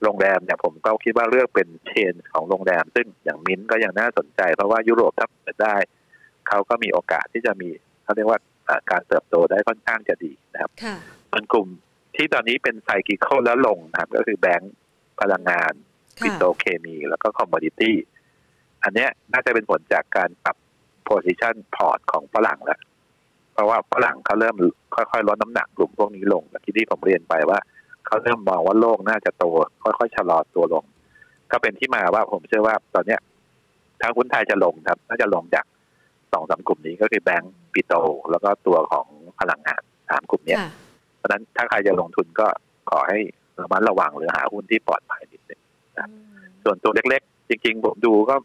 [0.04, 5.76] โรงแรมเนี่ยผมก็คิดว่าเลือกเป็น chain ของโรงแรม ซึ่งอย่างมิ้นท์ก็ยังน่าสนใจ เพราะว่ายุโรปถ้าเปิดได้
[6.48, 7.70] เขาก็มีโอกาสที่จะมี
[8.04, 10.96] เขาเรียกว่าอ่าการเติบโตได้ค่อนข้างจะดีนะครับค่ะ
[11.32, 11.68] ส่วนกลุ่ม
[12.16, 14.74] ที่ตอนนี้เป็น cyclical แล้วลงนะครับ ก็คือแบงก์
[15.22, 15.74] พลังงาน
[16.24, 17.96] ปิโตรเคมี ค่ะ แล้วก็ commodity
[18.84, 20.56] อันเนี้ยน่าจะเป็นผลจากการปรับ
[21.06, 22.80] position พอร์ตของฝรั่งแล้ว
[23.54, 24.56] เพราะว่าฝรั่งเขาเริ่ม
[24.96, 27.60] ค่อยๆลดน้ำหนักกลุ่มพวกนี้ลงเมื่อกี้ที่ผมเรียนไปว่า
[28.06, 29.44] เขาเริ่มมองว่าโลกน่าจะโต
[29.84, 30.84] ค่อยๆชะลอตัวลง
[31.52, 33.20] ก็เป็นที่มาว่าผมเชื่อว่าตอนเนี้ย
[34.02, 35.66] ถ้าหุ้นไทยจะลงครับน่าจะลงจาก
[36.32, 37.98] สองสามกลุ่มนี้ก็คือแบงก์ปิโตร
[38.32, 39.08] แล้วก็ตัวของ
[39.40, 40.72] พลังงานสามกลุ่มเนี้ยค่ะ
[41.18, 42.48] เพราะฉะนั้นถ้าใครจะลงทุนก็
[42.90, 43.20] ขอให้
[43.62, 45.62] ระมัดระวังหรือหาหุ้นที่ปลอดภัยนิดนึง
[46.00, 48.36] ครับอืมส่วนตัวเล็กๆ จริงๆ ผมดูก็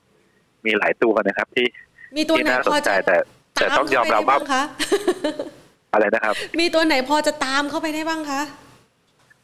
[0.67, 1.67] มีหลายตัวนะครับ ที่
[2.17, 3.17] มีตัวที่ไหนน่าสพอนใจจะแต่
[3.55, 4.63] แต่ตามต้องยเข้าอมไปรับได้ว่าบ้างคะ
[5.93, 8.43] อะไรนะครับ มีตัวไหนพอจะตามเข้าไปได้บ้างคะ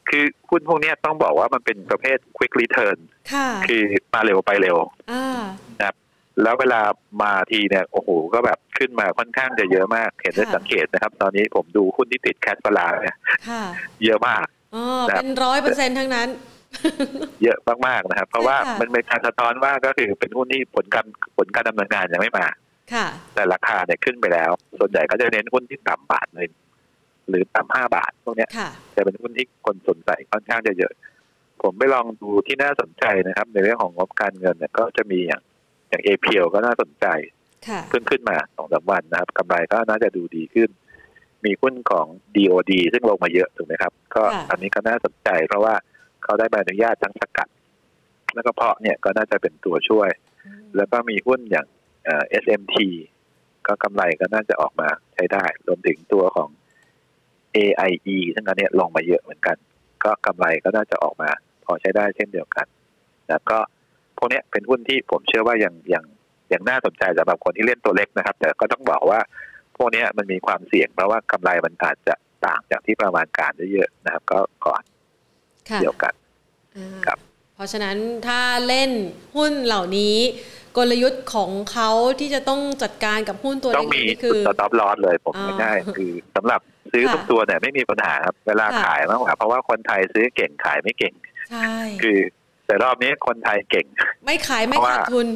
[0.08, 2.96] คือหุ้นพวกเนี้ยต้องบอกว่ามันเป็นประเภท quick return
[3.32, 3.82] ค่ะคือ
[4.14, 4.76] มาเร็วไปเร็ว
[5.12, 5.40] อ่า
[6.42, 6.80] แล้วเวลา
[7.22, 13.16] มาทีเนี่ยโอ้โหก็แบบขึ้นมาค่อนข้างจะเยอะมาก เห็นได้ค่ะสังเกตนะครับ ตอนนี้ผมดูหุ้นที่ติดแคชฟลาเนี่ย
[13.48, 13.62] ค่ะ
[14.04, 14.44] เยอะมาก
[14.74, 16.28] อ๋อครับเป็นร้อยเปอร์เซ็นทั้งนั้น
[17.42, 21.06] เยอะมากๆนะครับ เพราะว่าใช่ค่ะมันเป็นการสะท้อนว่าก็คือเป็นหุ้นที่ผลการ
[21.36, 22.46] ผลการดำเนินงานยังไม่มา
[22.94, 26.46] ค่ะ แต่ราคาเนี่ยขึ้นไปแล้ว ส่วนใหญ่ก็จะเน้นหุ้นที่ต่ำบาทเลย
[27.28, 30.92] หรือต่ำห้าบาทพวกเนี้ยค่ะจะเป็นหุ้นที่คนสนใจค่อนข้างจะเยอะ
[31.62, 35.42] ผมไปลองดูที่น่าสนใจนะครับ ในเรื่องของงบการเงินเนี่ยก็จะมีอย่าง
[35.88, 37.06] อย่างเอพีก็น่าสนใจ
[37.68, 40.70] ค่ะเพิ่งขึ้นมาสองสามวันนะครับกำไรก็น่าจะดูดีขึ้น
[41.44, 42.06] มีหุ้นของ
[42.36, 45.74] DOD ซึ่งลงมาเยอะถูกไหมครับ ก็ค่ะอันนี้ก็น่าสนใจเพราะว่า
[46.24, 47.48] เขาได้ใบอนุญาตทั้งสกัด
[48.34, 50.10] แล้วก็เพาะเนี่ยก็น่าจะเป็นตัวช่วย
[50.76, 51.66] แล้วก็มีหุ้นอย่าง
[52.04, 52.76] เอ่อ SMT
[53.66, 56.48] ก็กำไรก็น่าจะออกมาใช้ได้ รวมถึงตัวของ
[57.56, 59.56] AIE ซึ่งอันเนี้ยลงมาเยอะเหมือนกัน
[60.04, 61.30] ก็กำไรก็น่าจะออกมา
[61.64, 62.66] พอใช้ได้เช่นเดียวกัน
[63.28, 63.58] แล้วก็
[64.16, 66.04] พวกเนี้ยเป็นหุ้นที่ผมเชื่อว่ายังยัง
[66.52, 69.20] ยังน่าสนใจสำหรับคนที่เล่นตัวเล็กนะครับ แต่ก็ต้องบอกว่า
[69.76, 72.14] พวกเนี้ยมันมีความเสี่ยงเพราะว่ากำไรมันอาจจะ
[72.46, 75.01] ต่างจากที่ประมาณการได้เยอะนะครับ ก็ก่อนค่ะ
[75.82, 76.12] เดียวกัน
[76.76, 77.18] อ่าครับ
[77.54, 77.96] เพราะฉะนั้น
[78.26, 78.90] ถ้าเล่น
[79.36, 80.16] หุ้นเหล่านี้
[80.76, 81.90] กลยุทธ์ของเขา
[82.20, 86.60] ที่จะต้องจัดการกับหุ้นตัวต้องเล็กมีๆนี่จุคืดอสต็อปลอสเลยผมอ๋อง่ายๆคือสำหรับ
[86.92, 91.14] ซื้อค่ะทุกตัวเนี่ยไม่มีปัญหาครับเวลาค่ะขายมากกว่าเพราะว่าคนไทยซื้อเก่งขายไม่เก่ง
[91.50, 92.18] ใช่คือ
[92.66, 93.86] แต่รอบนี้คนไทยเก่ง
[94.24, 95.26] ไม่ขายไม่เพราะว่าขาดทุน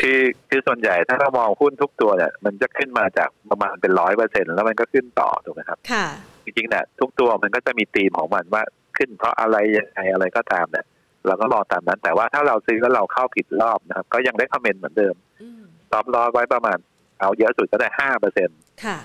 [0.00, 6.06] คือคือส่วนใหญ่ถ้าเรามองหุ้นทุกตัวเนี่ย มันจะขึ้นมาจากประมาณเป็นร้อยเปอร์เซ็นแล้วมันก็ขึ้นต่อถูกไหมครับ ค่ะ
[6.44, 8.62] จริงๆเนี่ยทุกตัวมันก็จะมีธีมของมันว่า
[8.96, 10.86] ขึ้นเพราะอะไรยังไงอะไรก็ตามเนี่ย
[11.26, 16.78] เราก็มองตามนั้น แต่ว่าถ้าเราซื้อแล้วเราเข้าผิดรอบนะครับ ก็ยังได้คอมเมนต์เหมือนเดิมอืมตอบรอไว้ประมาณ
[17.20, 18.48] เอาเยอะสุดก็ได้ห้าเปอร์เซ็น
[18.84, 18.96] ค่ะ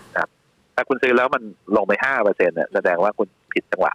[0.75, 1.43] ถ้าคุณซื้อแล้วมัน
[1.75, 3.93] ลงไปห้าเปอร์เซ็นเนี่ยแสดงว่าคุณผิดจังหวะ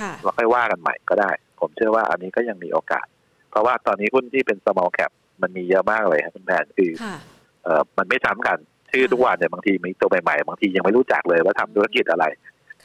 [0.00, 1.30] ค่ะเราค่อยว่ากันใหม่ก็ได้
[1.60, 3.06] ผมเชื่อว่าอันนี้ก็ยังมีโอกาส
[3.50, 5.10] เพราะว่าตอนนี้หุ้นที่เป็น small cap
[5.42, 7.16] มันมีเยอะมากเลยครับคุณแพนคือค่ะ
[7.64, 8.58] เออมันไม่ซ้ำกัน
[8.90, 12.24] ชื่อทุกวันเนี่ยบางทีมีตัวใหม่ๆบางทียังไม่รู้จักเลยว่าทำธุรกิจอะไร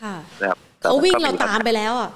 [0.02, 2.10] ค่ะนะครับเขาวิ่งเราแต่ตามไปแล้วอะ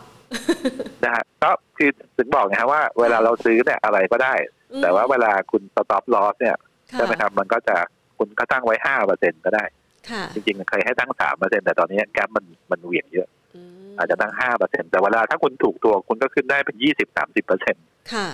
[1.03, 4.33] นะฮะก็คือถึงบอกไงฮะว่าเวลาเราซื้อเนี่ยอะไรก็ได้
[4.71, 6.55] อืมแต่ว่าเวลาคุณ stop loss เนี่ย
[6.91, 7.75] ค่ะใช่ไหมครับมันก็จะ
[8.17, 9.63] คุณก็ตั้งไว้ห้าเปอร์เซ็นก็ได้
[10.09, 17.75] ค่ะจริงๆเคยให้ตั้งสามเปอร์เซ็นแต่ตอนนี้แกปมันมันเหวี่ยงเยอะอืมอาจจะตั้งห้าเปอร์เซ็นแต่เวลาถ้าคุณถูกตัวคุณก็ขึ้นได้เป็นยี่สิบสามสิบเปอร์เซ็น
[18.13, 18.27] ค่ะ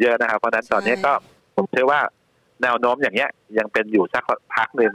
[0.00, 1.12] เยอะนะครับ เพราะฉะนั้นตอนนี้ก็
[1.54, 2.00] ผมเชื่อว่า
[2.62, 4.22] แนวโน้มอย่างเงี้ยยังเป็นอยู่สัก
[4.54, 4.92] พักหนึ่ง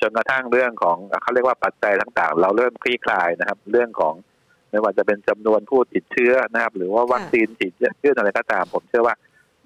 [0.00, 4.14] จนกระทั่งเรื่องของเขาเรียกว่าปัจจัยต่างๆ เราเริ่มคลี่คลายนะครับ เรื่องของ
[4.70, 9.14] ไม่ว่าจะเป็นจำนวนผู้ติดเชื้อนะครับ หรือว่าวัคซีนติดเชื้ออะไรก็ตาม ผมเชื่อว่า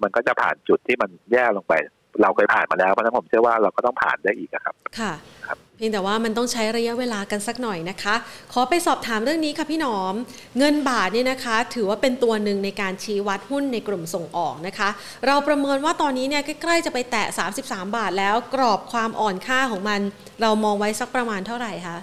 [0.01, 1.73] มันก็จะผ่านจุดที่มันแย่ลงไป
[2.21, 5.13] เราเคยผ่านมาแล้วเพราะฉะนั้นผมเชื่อว่าเราก็ต้องผ่านได้อีกอะครับค่ะ
[5.45, 8.15] ครับเพียงแต่ว่ามันต้องใช้ระยะเวลากันสักหน่อยนะคะ
[8.53, 10.15] ขอไปสอบถามเรื่องนี้ค่ะพี่หนอม
[10.57, 14.89] เงินบาทเนี่ยนะคะ ถือว่าเป็นตัวหนึ่งในการชี้วัดหุ้นในกลุ่มส่งออกนะคะ
[15.25, 17.27] เราประเมินว่าตอนนี้เนี่ยใกล้ๆจะไปแตะ
[17.61, 19.99] 33 บาทแล้วกรอบความอ่อนค่าของมัน
[20.41, 21.97] เรามองไว้สักประมาณเท่าไหร่คะ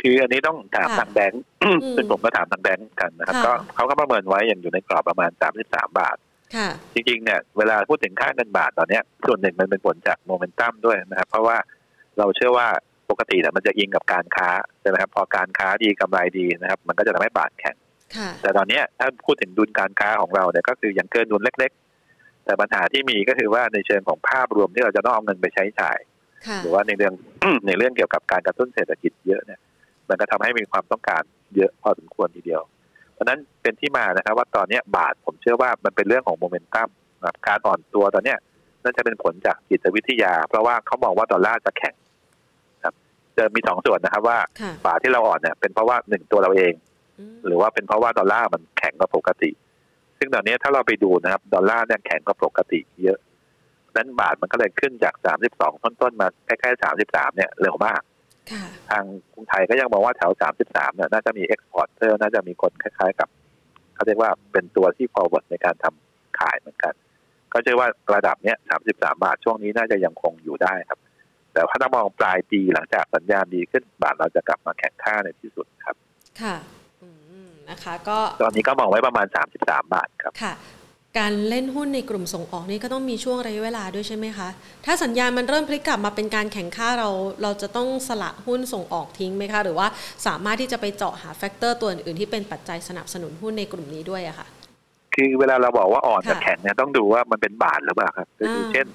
[0.00, 1.42] คืออันนี้ต้องถามค่ะทางแบงค์
[1.76, 5.30] มซึ่งผมก็ถามทางแบงค์กันนะครับค่ะก็เขาก็ประเมินไว้อย่างอยู่ในกรอบประมาณ
[5.64, 6.33] 33 บาทค่ะ
[6.94, 11.56] จริงๆเนี่ยเวลาพูดถึงค่าเงินบาทตอนเนี้ยส่วนหนึ่งมันเป็นผลจากโมเมนตัมด้วยนะครับ เพราะว่า
[12.18, 12.68] เราเชื่อว่า
[13.10, 14.48] ปกติเนี่ยมันจะอิงกับการค้า
[14.80, 17.76] ใช่ไหมครับพอการค้าดีกำไรดีนะครับ มันก็จะทำให้บาทแข็ง
[18.16, 21.72] ค่ะแต่ตอนเนี้ยถ้าพูดถึงดุลการค้าของเราเนี่ยก็คือยังเกินดุลเล็ก
[22.08, 25.98] ๆ แต่ปัญหาที่มีก็คือว่าในเชิงของภาพรวมที่เราจะต้องเอาเงินไปใช้จ่าย
[26.46, 27.14] ค่ะหรือว่าในเรื่อง
[27.66, 29.60] ในเรื่องเกี่ยวกับการกระตุ้นเศรษฐกิจเยอะเนี่ย
[30.08, 31.22] มันก็ทำให้มีความต้องการ
[31.56, 32.62] เยอะพอสมควรทีเดียว
[33.14, 36.88] เพราะฉะนั้นเป็นที่มานะครับ ว่าตอนเนี้ยบาทผมเชื่อว่ามันเป็นเรื่องของโมเมนตัม
[37.20, 38.38] นะครับการอ่อนตัวตอนเนี้ย
[38.82, 41.94] น่าจะเป็นผลจากจิตวิทยา เพราะว่าเขามองว่าดอลลาร์จะแข็ง
[42.84, 42.94] ครับ
[43.36, 46.72] จะมีสองส่วนนะครับ ว่าค่ะบาทที่เราอ่อนเนี่ยเป็นเพราะว่าหนึ่งตัวเราเอง
[47.18, 49.50] อืมหรือว่าเป็นเพราะว่าดอลลาร์มันแข็งกว่าปกติ
[50.18, 53.18] ซึ่งตอนนี้ถ้าเราไปดูนะครับดอลลาร์เนี่ยแข็งกว่าปกติเยอะ
[53.96, 55.14] นั้นบาทมันก็เลยขึ้นจาก
[55.50, 58.13] 32ต้นๆมาใกล้ๆ33เนี่ยเร็วมากค่ะ
[58.90, 60.32] ทางกรุงไทยก็ยังมองว่าแถว
[60.64, 63.28] 33เนี่ยน่าจะมี exporter น่าจะมีคนคล้าย ๆ กับ
[63.94, 66.94] เขาเรียกว่าเป็นตัวที่ forward ในการทำขายเหมือนกัน
[67.52, 68.56] ก็เชื่อว่าระดับเนี้ย
[68.90, 70.98] 33 บาทช่วงนี้น่าจะยังคงอยู่ได้ครับ
[71.52, 75.96] แต่ถ้าเรามองปลายปีหลังจากสัญญาณดีขึ้นบาทเราจะกลับมาแข็งค่าในที่สุดครับ
[76.42, 76.56] ค่ะ
[77.02, 77.08] อื
[77.48, 79.26] มนะคะก็ตอนนี้ก็มองไว้ประมาณ
[79.60, 80.54] 33 บาทครับ ค่ะ
[81.18, 84.48] การเล่นหุ้นในกลุ่มส่งออกนี่ก็ต้องมีช่วงระยะเวลาด้วยใช่ไหมคะ
[84.86, 87.08] ถ้าสัญญาณมันเริ่มพลิกกลับมาเป็นการแข็งค่าแล้ว
[87.42, 89.86] เราจะต้องสละหุ้นส่งออกทิ้งไหมคะ หรือว่า
[90.26, 94.46] สามารถที่จะไปเจาะหา factor ตัวอื่นๆที่เป็นปัจจัยสนับสนุนหุ้นในกลุ่มนี้ด้วยอะค่ะ
[95.14, 98.86] คือเวลาเราบอกว่าอ่อนกับค่ะแข็งเนี่ยต้องดูว่ามันเป็นบาทหรือเปล่าครับก็คืออ่าเช่น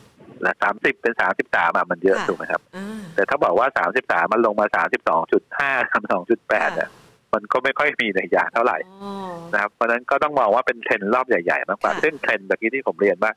[0.62, 6.90] สามสิบเป็นสามสิบสามมันเยอะค่ะถูกไหมครับอ่าแต่ถ้าบอกว่าสามสิบสามมันลงมาสามสิบสองจุดห้าสามสองจุดแปดค่ะเนี่ย
[7.34, 9.14] มันก็ไม่ค่อยมีนัยยะเท่าไหร่อ๋อ
[9.54, 13.32] นะครับเพราะฉะนั้นก็ต้องมองว่าเป็นเทรนด์รอบใหญ่ๆมากกว่าค่ะซึ่งเทรนด์เมื่อกี้ที่ผมเรียนว่า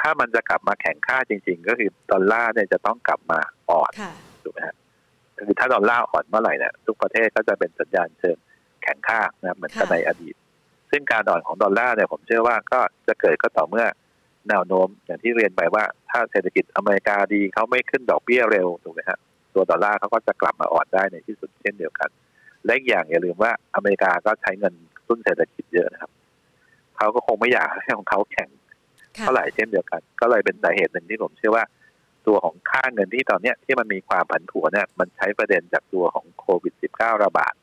[0.00, 3.38] ถ้ามันจะกลับมาแข็งค่าจริง ๆ ก็คือดอลลาร์เนี่ยจะต้องกลับมา
[3.70, 4.12] อ่อนค่ะ
[4.42, 4.76] ถูกไหมฮะ
[5.36, 8.36] คือถ้าดอลลาร์อ่อนเมื่อไหร่เนี่ยทุกประเทศก็จะเป็นสัญญาณเชิง
[8.82, 10.34] แข็งค่านะครับเหมือนกับค่ะในอดีต
[10.90, 13.86] ซึ่งการอ่อนของดอลลาร์เนี่ยผมเชื่อว่าก็จะเกิดก็ต่อเมื่อ
[14.48, 19.18] แนวโน้มอย่างที่เรียนไปว่า ถ้าเศรษฐกิจอเมริกาดีเขาไม่ขึ้นดอกเบี้ยเร็วถูกไหมฮะ
[19.54, 22.10] ตัวดอลลาร์เขาก็จะกลับมาอ่อนได้ในที่สุดเช่นเดียวกัน
[22.66, 24.74] และอีกอย่างอย่าลืมว่าอเมริกาก็ใช้เงิน
[25.06, 26.10] หนุนเศรษฐกิจเยอะนะครับ
[26.96, 28.48] เขาก็คงไม่อยากให้ของเขาแข็ง
[29.18, 31.64] ค่าเท่าไหร่เช่นเดียวกัน ก็เลยเป็นสาเหตุหนึ่งที่ผมเชื่อว่า
[32.26, 37.54] ตัวของค่าเงินที่ตอนเนี้ยที่มันมีความผันผวนเนี่ยมันใช้ประเด็นจากตัวของโควิด -19 ระบาด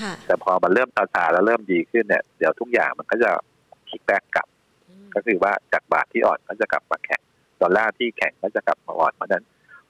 [0.00, 3.30] ค่ะแต่พอมันเริ่มซาซาแล้วเริ่มดีขึ้นเนี่ยเดี๋ยวทุกอย่างมันก็จะ
[3.88, 4.46] kick back กลับ
[4.88, 7.22] อืมก็คือว่าจากบาทที่อ่อนก็จะกลับมาแข็ง
[7.60, 9.44] ดอลลาร์ที่แข็งก็จะกลับมาอ่อนเพราะฉะนั้น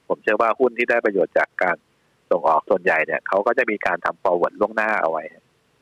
[0.09, 1.77] ผมเชื่อว่าหุ้นที่ได้ประโยชน์จากการ
[2.33, 5.25] ส่งออกส่วนใหญ่เนี่ยเขาก็จะมีการทำ forward ล่วงหน้าเอาไว้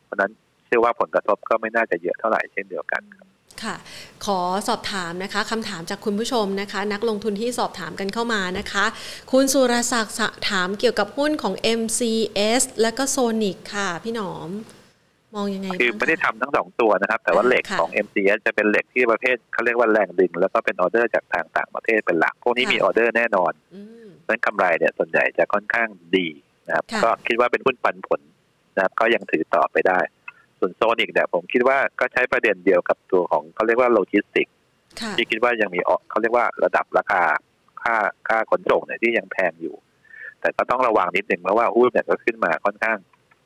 [0.05, 0.30] เพราะฉะนั้น
[0.66, 3.26] เชื่อว่าผลกระทบก็ไม่น่าจะเยอะเท่าไหร่เช่นเดียวกันครับ
[3.62, 3.76] ค่ะ
[4.24, 8.84] ขอสอบถามนะคะคำถามจากคุณผู้ชมนะคะ นักลงทุนที่สอบถามกันเข้ามานะคะ
[9.32, 10.16] คุณสุรศักดิ์
[10.51, 14.51] ถามเกี่ยวกับหุ้นของ MCS และก็โซนิกค่ะ พี่หนอม
[15.34, 23.53] มองยังไงคือบ้างไม่ได้คะทำทั้งสองตัวนะครับ แต่ว่าอ่าเหล็กค่ะของ MCS จะเป็นเหล็กที่ประเภทเขาเรียกว่าแรงดึง แล้วก็เป็นออเดอร์จากทางต่างประเทศเป็นหลัก พวกนี้ค่ะมีออเดอร์แน่นอน
[24.31, 26.26] อืมเพราะฉะนั้นกำไรเนี่ยส่วนใหญ่จะค่อนข้างดี
[26.66, 28.20] นะครับค่ะก็คิดว่าเป็นหุ้นปันผล
[28.76, 30.01] นะครับ ก็ยังถือต่อไปได้
[30.59, 34.49] ส่วนโซนิกเนี่ยผมคิดว่าก็ใช้ประเด็นเดียวกับตัวของเขาเรียกว่าโลจิสติก
[35.01, 37.22] ค่ะที่คิดว่ายังมีออกเขาเรียกว่าระดับราคา
[37.83, 37.97] ค่า
[38.28, 39.74] ค่าขนส่งเนี่ยที่ยังแพงอยู่
[40.41, 42.99] แต่ก็ต้องระวังนิดนึงเพราะว่าหุ้นเนี่ยก็ขึ้นมาค่อนข้าง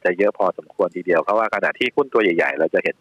[0.04, 2.96] จะเยอะพอสมควรทีเดียวเพราะว่าขณะที่หุ้นตัวใหญ่ๆ เราจะเห็น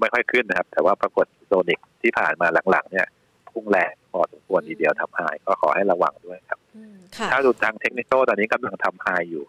[0.00, 3.06] ไม่ค่อยขึ้นนะครับ แต่ว่าปรากฏโซนิกที่ผ่านมาหลังๆ เนี่ย
[3.52, 9.44] พุ่งแรง พอสมควรทีเดียวทำ high ก็ขอให้ระวังด้วยครับอืมค่ะถ้าดูทางเทคนิคตอนนี้กำลังทำ high อยู่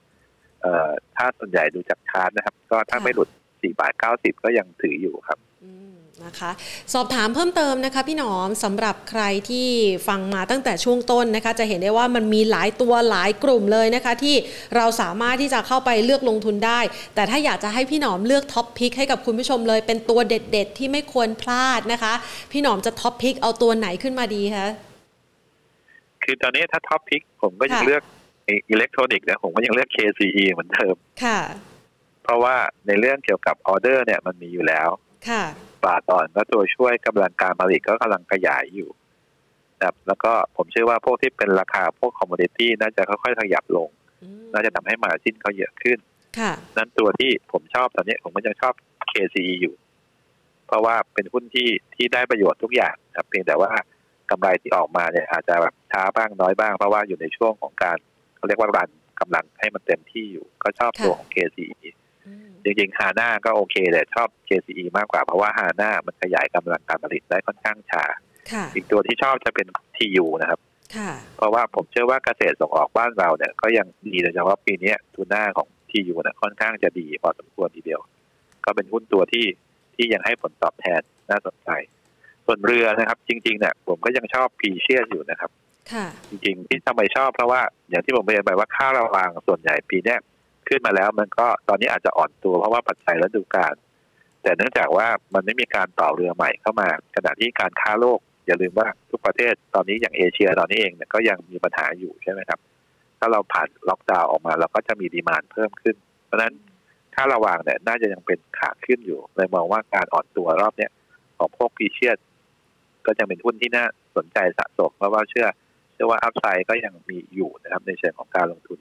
[0.62, 6.52] เอ่อถ้าส่วนใหญ่ดูจากชาร์ตนะครับ ก็ถ้าค่ะไม่หลุด4บาท90ก็ยังถืออยู่ครับอืม นะคะ
[6.94, 9.68] สอบถามเพิ่มเติมนะคะพี่หนอมสำหรับใครที่
[10.08, 14.36] ฟังมาตั้งแต่ช่วงต้นนะคะ จะเห็นได้ว่ามันมีหลายตัวหลายกลุ่มเลยนะคะ ที่
[14.76, 16.80] เราสามารถที่จะเข้าไปเลือกลงทุนได้
[17.16, 22.14] แต่ถ้าอยากจะให้พี่หนอมเลือก top pick ให้กับคุณผู้ชมเลย เป็นตัวเด็ด ๆ ที่ไม่ควรพลาดนะคะ
[22.52, 24.68] พี่หนอมจะ top pick เอาตัวไหนขึ้นมาดีคะ
[26.24, 28.04] คือตอนนี้ถ้า top pick ผมก็ยังค่ะเลือก
[28.70, 31.40] อิเล็กทรอนิกส์นะผมก็ยังเลือก KCE เหมือนเดิมค่ะ
[32.24, 32.56] เพราะว่า
[32.88, 34.90] ในเรื่องเกี่ยวกับออเดอร์เนี่ยมันมีอยู่แล้ว
[35.30, 35.44] ค่ะ
[35.86, 38.90] บาทอ่อนก็ตัวช่วยกำลังการผลิตก็กำลังขยายอยู่
[39.78, 43.90] นะครับแล้วก็ผมเชื่อว่าพวกที่เป็นราคาพวก commodity น่าจะค่อยๆขยับลง
[44.24, 45.98] อืมน่าจะทำให้ margin เขาเยอะขึ้น
[46.40, 48.74] ค่ะนั้นตัวที่ผมชอบตอนนี้ผมก็ยังชอบ
[49.12, 49.76] KCE อยู่
[50.68, 53.72] เพราะว่าเป็นหุ้นที่ที่ได้ประโยชน์ทุกอย่างครับ เพียงแต่ว่า
[54.32, 57.98] กำไรที่ออกมาเนี่ย อาจจะแบบช้าบ้างน้อยบ้าง เพราะว่าอยู่ในช่วงของการ
[58.38, 61.99] เขาเรียกว่ารันกำลังให้มันเต็มที่อยู่ ก็ชอบตัวของ KCE อืม
[62.64, 68.04] จริงๆฮาน่าก็โอเคแต่ชอบ KCE มากกว่าเพราะว่าฮาน่ามันขยายกำลังการผลิตได้ค่อนข้างช้า
[68.52, 70.60] ค่ะอีกตัวที่ชอบจะเป็น TU นะครับ
[70.96, 78.02] ค่ะเพราะว่าผมเชื่อว่าเกษตรส่งออกบ้านเราเนี่ยก็ยังดีโดยเฉพาะปีนี้ทูน่าของทียูเนี่ยค่อนข้างจะดีพอสมควรทีเดียว
[78.66, 79.46] ก็เป็นหุ้นตัวที่
[79.96, 81.70] ที่ยังให้ผลตอบแทนน่าสนใจ
[82.46, 85.52] ส่วนเรือนะครับ จริงๆเนี่ยผมก็ยังชอบพีเชียอยู่นะครับ
[85.94, 90.20] ค่ะจริงๆที่ทำไมชอบเพราะว่าอย่างที่ผมเรียนไปว่าค่าระวางส่วนใหญ่ปีเนี้ย
[90.70, 93.76] ขึ้นมาแล้ว มันก็ตอนนี้อาจจะอ่อนตัวเพราะว่าปัจจัยฤดูกาล
[94.44, 102.60] แต่เนื่องจากว่ามันไม่มีการต่อเรือใหม่เข้ามาขณะที่การค้าโลก อย่าลืมว่าทุกประเทศตอนนี้อย่างเอเชียตอนนี้เองเนี่ยก็ยังมีปัญหาอยู่ใช่ไหมครับ
[103.20, 105.96] ถ้าเราผ่านล็อกดาวน์ออกมาเราก็จะมีดีมานเพิ่มขึ้น
[106.26, 106.54] เพราะฉะนั้น
[107.16, 110.92] ค่าระวางเนี่ยน่าจะยังเป็นขาขึ้นอยู่เลยมองว่าการอ่อนตัวรอบเนี้ย
[111.38, 112.14] ของพวกพีเชีย
[113.06, 115.48] ก็จะเป็นหุ้นที่น่าสนใจสะสมเพราะว่าเชื่อ
[115.94, 118.80] เชื่อว่าอัพไซด์ก็ยังมีอยู่นะครับในเชิงของการลงทุน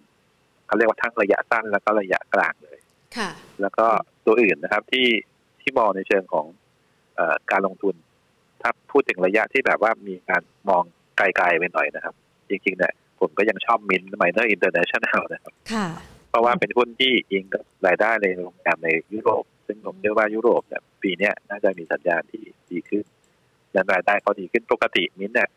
[0.69, 2.79] เขาเรียกว่าทั้งระยะสั้นแล้วก็ระยะกลางเลย
[3.17, 3.87] ค่ะ แล้วก็
[4.27, 5.07] ตัวอื่นนะครับที่
[5.61, 6.47] ที่มองในเชิงของ
[7.17, 7.95] เออการลงทุน
[8.63, 10.83] ถ้าพูดถึงระยะที่แบบว่ามีการมอง
[11.19, 12.15] ไกลๆไปหน่อยนะครับ
[12.49, 15.87] จริงๆเนี่ยผมก็ยังชอบมินไมเนอร์อินเตอร์เนชั่นแนลนะครับค่ะ
[16.31, 23.05] เพราะว่าเป็นหุ้นที่อิงกับรายได้ในโรงแรมในยุโรป ซึ่งผมเชื่อว่ายุโรปเนี่ยปีเนี้ยน่าจะมีสัญญาณที่ดีขึ้น
[23.73, 25.49] และรายได้เขาดีขึ้นปกติมินเนี่ย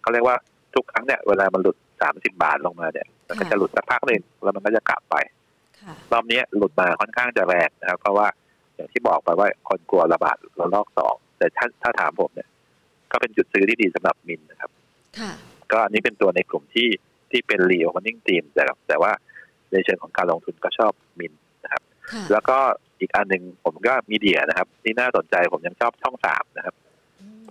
[0.00, 0.36] เขาเรียกว่า
[0.74, 5.16] ทุกครั้งเนี่ยเวลามันหลุด สามสิบบาทลงมาเนี่ยมันก็จะหลุดสักพักหนึ่งแล้วมันก็จะกลับไป
[5.80, 8.26] ค่ะรอบนี้หลุดมาค่อนข้างจะแรงนะครับ เพราะว่า
[8.74, 12.48] อย่างที่บอกไปว่าคนกลัวระบาดระลอกสองแต่ถ้าถ้าถามผมเนี่ย
[13.12, 14.70] ก็เป็นจุดซื้อที่ดีสำหรับมินนะครับ
[15.18, 15.32] ค่ะ
[15.72, 16.88] ก็อันนี้เป็นตัวในกลุ่มที่
[17.30, 19.12] ที่เป็นรีโอมันนิ่งทีมแต่แต่ว่า
[19.72, 21.32] ในเชิงของการลงทุนก็ชอบมิน
[21.64, 21.82] นะครับ
[22.12, 22.58] ค่ะแล้วก็
[23.00, 26.81] อีกอันหนึ่งผมก็มีเดียนะครับ ที่น่าสนใจผมยังชอบช่องสามนะครับอืมเพ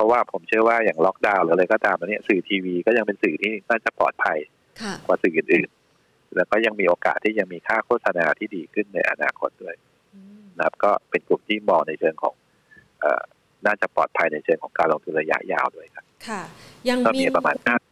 [0.02, 4.38] ราะว่าผมเชื่อว่าอย่างล็อกดาวน์หรืออะไรก็ตามตอนนี้สื่อทีวีก็ยังเป็นสื่อที่น่าจะปลอดภัย
[4.82, 9.76] ค่ะกว่าสื่ออื่นๆแล้วก็ยังมีโอกาสที่ยังมีค่าโฆษณาที่ดีขึ้นในอนาคตด้วย
[10.16, 12.36] อืมนะครับ ก็เป็นกลุ่มที่มองในเชิงของ
[13.00, 13.22] เอ่อ
[13.66, 16.42] น่าจะปลอดภัยในเชิงของการลงทุนระยะยาวด้วยครับ ค่ะ
[16.90, 17.91] ยังก็มิมีนประมาณห้าจัด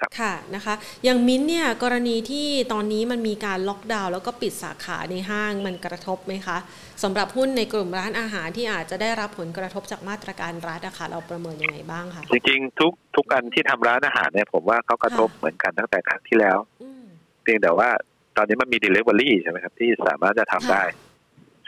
[0.00, 0.74] ครับค่ะนะคะ
[1.04, 6.56] อย่างมิ้นท์เนี่ยกรณีที่ตอนนี้มันมีการล็อกดาวน์แล้วก็ปิดสาขาในห้างมันกระทบไหมคะ
[7.02, 17.04] สำหรับหุ้นในกลุ่มร้านอาหารที่อาจจะได้รับผลกระทบจากมาตรการรัฐนะคะเราประเมินยังไงบ้างคะจริงๆทุกทุกอันที่ทำร้านอาหารเนี่ยผมว่าเขากระทบค่ะเหมือนกันตั้งแต่ครั้งที่แล้วอืม
[17.42, 17.88] เพียงแต่ว่า
[18.36, 20.82] ตอนนี้มันมี Delivery ใช่ไหมครับที่สามารถจะทำค่ะได้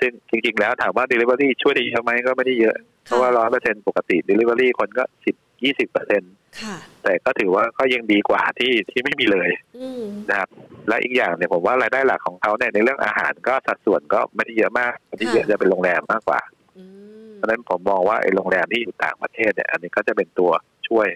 [0.01, 6.23] ซึ่งจริง ๆ แล้วถามว่า Delivery ช่วยได้เยอะไหมก็ไม่ได้เยอะ เพราะว่าร้อยเปอร์เซ็นปกติ Delivery คนก็สิบยี่สิบเปอร์เซ็น
[6.63, 10.49] ค่ะแต่ก็ถือว่าก็ยังดีกว่าที่ที่ไม่มีเลยอืมนะครับ
[10.89, 16.41] และอีกอย่างเนี่ยผมว่ารายได้หลักของเขาเนี่ยในเรื่องอาหารก็สัดส่วนก็ไม่ได้เยอะมากที่เยอะจะเป็นโรงแรมมากกว่า
[16.79, 16.85] อื
[17.29, 20.51] มเพราะฉะนั้นผมมองว่าไอ้โรงแรมที่อยู่ต่างประเทศเนี่ย อันนี้ก็จะเป็นตัว
[20.89, 21.09] ช่วย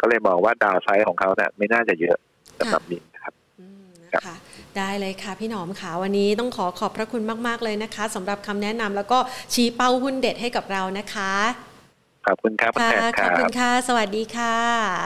[0.00, 2.16] ก็เลยมองว่าดาวไซด์ของเขาเนี่ยไม่น่าจะเยอะ
[2.58, 4.36] สำหรับมินนะครับอืมครับนะคะ
[4.78, 9.18] ได้เลยค่ะพี่หนอมค่ะวันนี้ต้องขอขอบพระคุณมาก ๆ เลยนะคะสำหรับคำแนะนำแล้วก็
[9.54, 11.32] ชี้เป้าหุ้นเด็ดให้กับเรานะคะ
[12.26, 14.56] ขอบคุณครับคุณค่ะแทนขคอบรัคุบณค่ะ สวัสดีค่ะ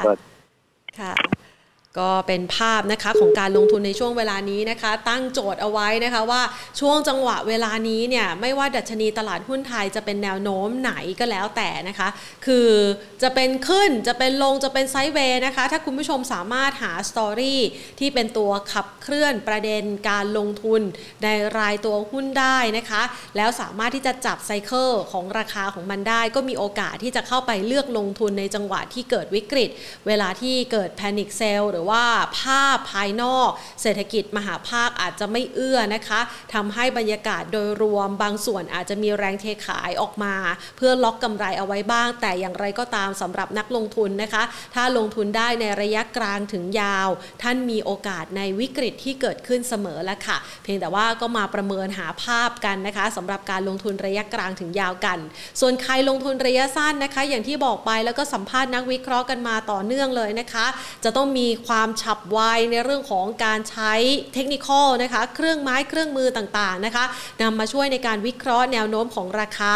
[0.02, 1.49] สวัสดีค่ะ
[1.98, 6.42] ก็เป็นภาพนะคะของการลงทุนในช่วงเวลานี้นะคะ ตั้งโจทย์เอาไว้นะคะว่า
[6.80, 12.08] ช่วงจังหวะเวลานี้เนี่ยไม่ว่าดัชนีตลาดหุ้นไทยจะเป็นแนวโน้มไหนก็แล้วแต่นะคะ
[12.46, 12.70] คือ
[13.22, 17.60] จะเป็นขึ้นจะเป็นลงจะเป็นไซด์เวย์นะคะ ถ้าคุณผู้ชมสามารถหาสตอรี่
[17.98, 20.80] ที่เป็นตัวขับเคลื่อนประเด็นการลงทุน
[21.24, 21.28] ใน
[21.58, 23.02] รายตัวหุ้นได้นะคะ
[23.36, 29.70] แล้วสามารถที่จะจับไซเคิลของราคาของมันได้ ก็มีโอกาสที่จะเข้าไปเลือกลงทุนในจังหวะที่เกิดวิกฤต
[30.06, 32.04] เวลาที่เกิดแพนิคเซลหรือว่า
[32.40, 33.50] ภาพภายนอก
[33.82, 36.20] เศรษฐกิจมหาภาคอาจจะไม่เอื้อนะคะ
[36.54, 40.34] ทำให้บรรยากาศโดยรวมบางส่วนอาจจะมีแรงเทขายออกมา
[40.76, 44.42] เพื่อล็อกกำไรเอาไว้บ้าง แต่อย่างไรก็ตามสำหรับนักลงทุนนะคะ
[44.74, 47.08] ถ้าลงทุนได้ในระยะกลางถึงยาว
[47.42, 55.18] ท่านมีโอกาสในวิกฤตที่เกิดขึ้นเสมอแล้วค่ะ เพียงแต่ว่าก็มาประเมินหาภาพกันนะคะสำหรับการลงทุนระยะกลางถึงยาวกัน
[55.60, 60.66] ส่วนใครลงทุนระยะสั้นนะคะ อย่างที่บอกไปแล้วก็สัมภาษณ์นักวิเคราะห์กันมาต่อเนื่องเลยนะคะ
[61.04, 62.40] จะต้องมีความฉับไว
[62.70, 63.92] ในเรื่องของการใช้
[64.34, 64.68] เทคนิค
[65.02, 67.04] นะคะ เครื่องไม้เครื่องมือต่างๆนะคะ
[67.42, 69.74] นำมาช่วยในการวิเคราะห์แนวโน้มของราคา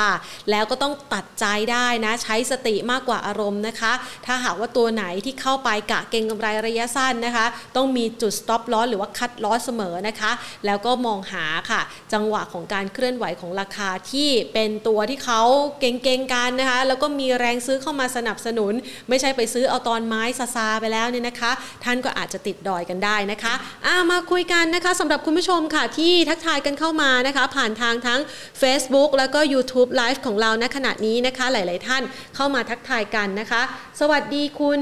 [0.51, 3.93] แล้วก็ต้องตัดใจได้นะใช้สติมากกว่าอารมณ์นะคะ
[4.27, 10.33] ถ้าหากว่าตัวไหนที่เข้าไปกะเก็งกำไรระยะสั้นนะคะ ต้องมีจุด stop loss หรือว่า cut loss เสมอนะคะ
[10.67, 11.81] แล้วก็มองหาค่ะ
[12.13, 15.43] จังหวะของการเคลื่อนไหวของราคาที่เป็นตัวที่เขา
[15.81, 18.73] เก่งๆกันนะคะ แล้วก็มีแรงซื้อเข้ามาสนับสนุน
[19.09, 21.53] ไม่ใช่ไปซื้อเอาตอนไม้ซาซาไปแล้วเนี่ยนะคะ
[21.85, 23.55] ท่านก็อาจจะติดดอยกันได้นะคะ
[23.87, 28.21] อามาคุยกันนะคะสำหรับคุณผู้ชมค่ะที่ทักทายกันเข้ามานะคะ ผ่านทางทั้ง
[28.61, 32.03] Facebook แล้วก็ YouTube Live ของเราณขณะนี้นะคะ หลาย ๆ ท่าน
[32.37, 33.63] เข้ามาทักทายกันนะคะ
[34.01, 34.81] สวัสดีคุณ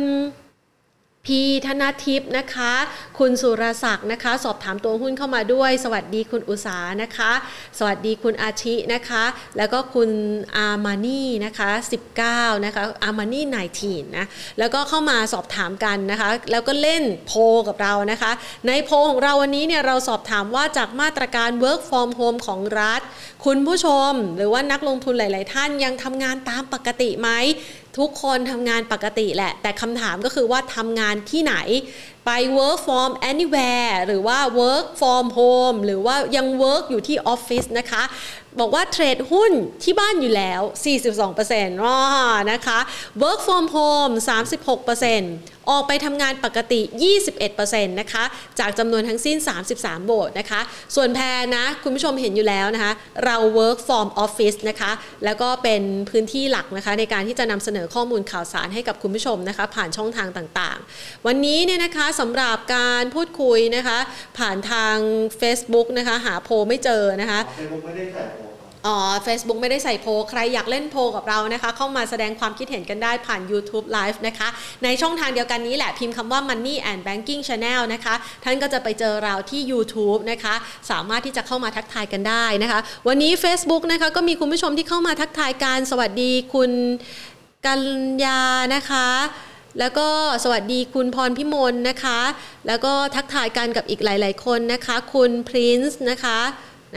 [1.27, 2.73] พีธนทิพย์นะคะ
[3.19, 7.33] คุณสุรศักดิ์นะคะ สอบถามตัวหุ้นเข้ามาด้วย สวัสดีคุณอุสานะคะ
[7.79, 9.25] สวัสดีคุณอาชินะคะ
[9.57, 10.11] แล้วก็คุณ
[10.57, 11.71] อามานี่นะคะ
[12.19, 13.45] 19นะคะอามานี่
[13.81, 14.25] 19นะ
[14.59, 18.33] แล้วก็เข้ามาสอบถามกันนะคะ แล้วก็เล่นโพลกับเรานะคะ
[18.67, 23.01] ในโพลของเราวันนี้เนี่ยเราสอบถามว่าจากมาตรการ work from home ของรัฐ
[23.45, 27.31] คุณผู้ชม หรือว่านักลงทุนหลาย ๆ ท่านยังทำงานตามปกติไหม
[27.99, 31.55] ทุกคนทำงานปกติแหละ แต่คำถามก็คือว่าทำงานที่ไหน
[32.27, 38.03] ไป work from anywhere หรือว่า work from home หรือว่ายัง work อยู่ที่ออฟฟิศนะคะ
[38.61, 39.53] บอกว่าเทรดหุ้น
[39.83, 40.61] ที่บ้านอยู่แล้ว
[41.23, 41.97] 42%อ๋อ
[42.53, 42.79] นะคะ
[43.23, 44.13] work from home
[44.89, 46.81] 36%ออกไปทำงานปกติ
[47.41, 48.25] 21%นะคะ
[48.59, 49.37] จากจำนวนทั้งสิ้น
[49.73, 50.61] 33 โบทนะคะ
[50.95, 52.93] ส่วนแพรนะ คุณผู้ชมเห็นอยู่แล้วนะคะ
[53.25, 54.93] เรา work from office นะคะ
[55.25, 63.99] แล้วก็เป็นพื้นที่หลักนะคะ ในการที่จะนำเสนอข้อมูลข่าวสารให้กับคุณผู้ชมนะคะ ผ่านช่องทางต่างๆ วันนี้เนี่ยนะคะสำหรับการพูดคุยนะคะ
[64.39, 64.97] ผ่านทาง
[65.41, 68.51] Facebook นะคะ หาโพลไม่เจอนะคะเฟซบุ๊กไม่ได้ใส่โพลครับ
[68.87, 74.49] อ๋อ Facebook ไม่ได้ใส่โพลใครอยากเล่นโพลกับเรานะคะ เข้ามาแสดงความคิดเห็นกันได้ผ่าน YouTube Live นะคะ
[74.85, 80.55] ในช่องทางเดียวกันนี้แหละพิมพ์คำว่า Money and Banking Channel นะคะ ท่านก็จะไปเจอเราที่ YouTube นะคะ
[80.91, 86.71] สามารถที่จะเข้ามาทักทายกันได้นะคะ วันนี้ Facebook นะคะก็มีคุณผู้ชมที่เข้ามาทักทายกันสวัสดีคุณ
[87.67, 87.83] กัญ
[88.25, 88.41] ญา
[88.75, 89.09] นะคะ
[89.79, 90.09] แล้วก็
[90.45, 92.21] สวัสดีคุณพรพิมลนะคะ
[92.67, 96.41] แล้วก็ทักทายกันกับอีกหลาย ๆ คนนะคะ คุณพรินซ์นะคะ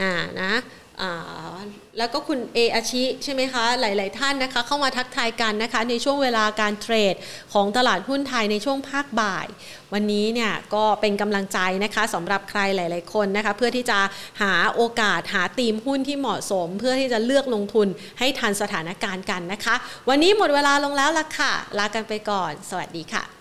[0.00, 0.52] น่านะ
[1.00, 1.58] อ่า
[1.98, 7.14] แล้วก็คุณเออาชิใช่ไหมคะหลาย ๆ ท่านนะคะ เข้ามาทักทายกันนะคะ ในช่วงเวลาการเทรด
[7.52, 9.46] ของตลาดหุ้นไทยในช่วงภาคบ่าย
[9.92, 13.98] วันนี้เนี่ยก็เป็นกำลังใจนะคะสำหรับใครหลาย ๆ คนนะคะ เพื่อที่จะ
[14.42, 17.88] หาโอกาสหาธีมหุ้นที่เหมาะสม เพื่อที่จะเลือกลงทุน
[18.18, 19.74] ให้ทันสถานการณ์กันนะคะ
[20.08, 23.35] วันนี้หมดเวลาลงแล้วล่ะค่ะ ลากันไปก่อน สวัสดีค่ะ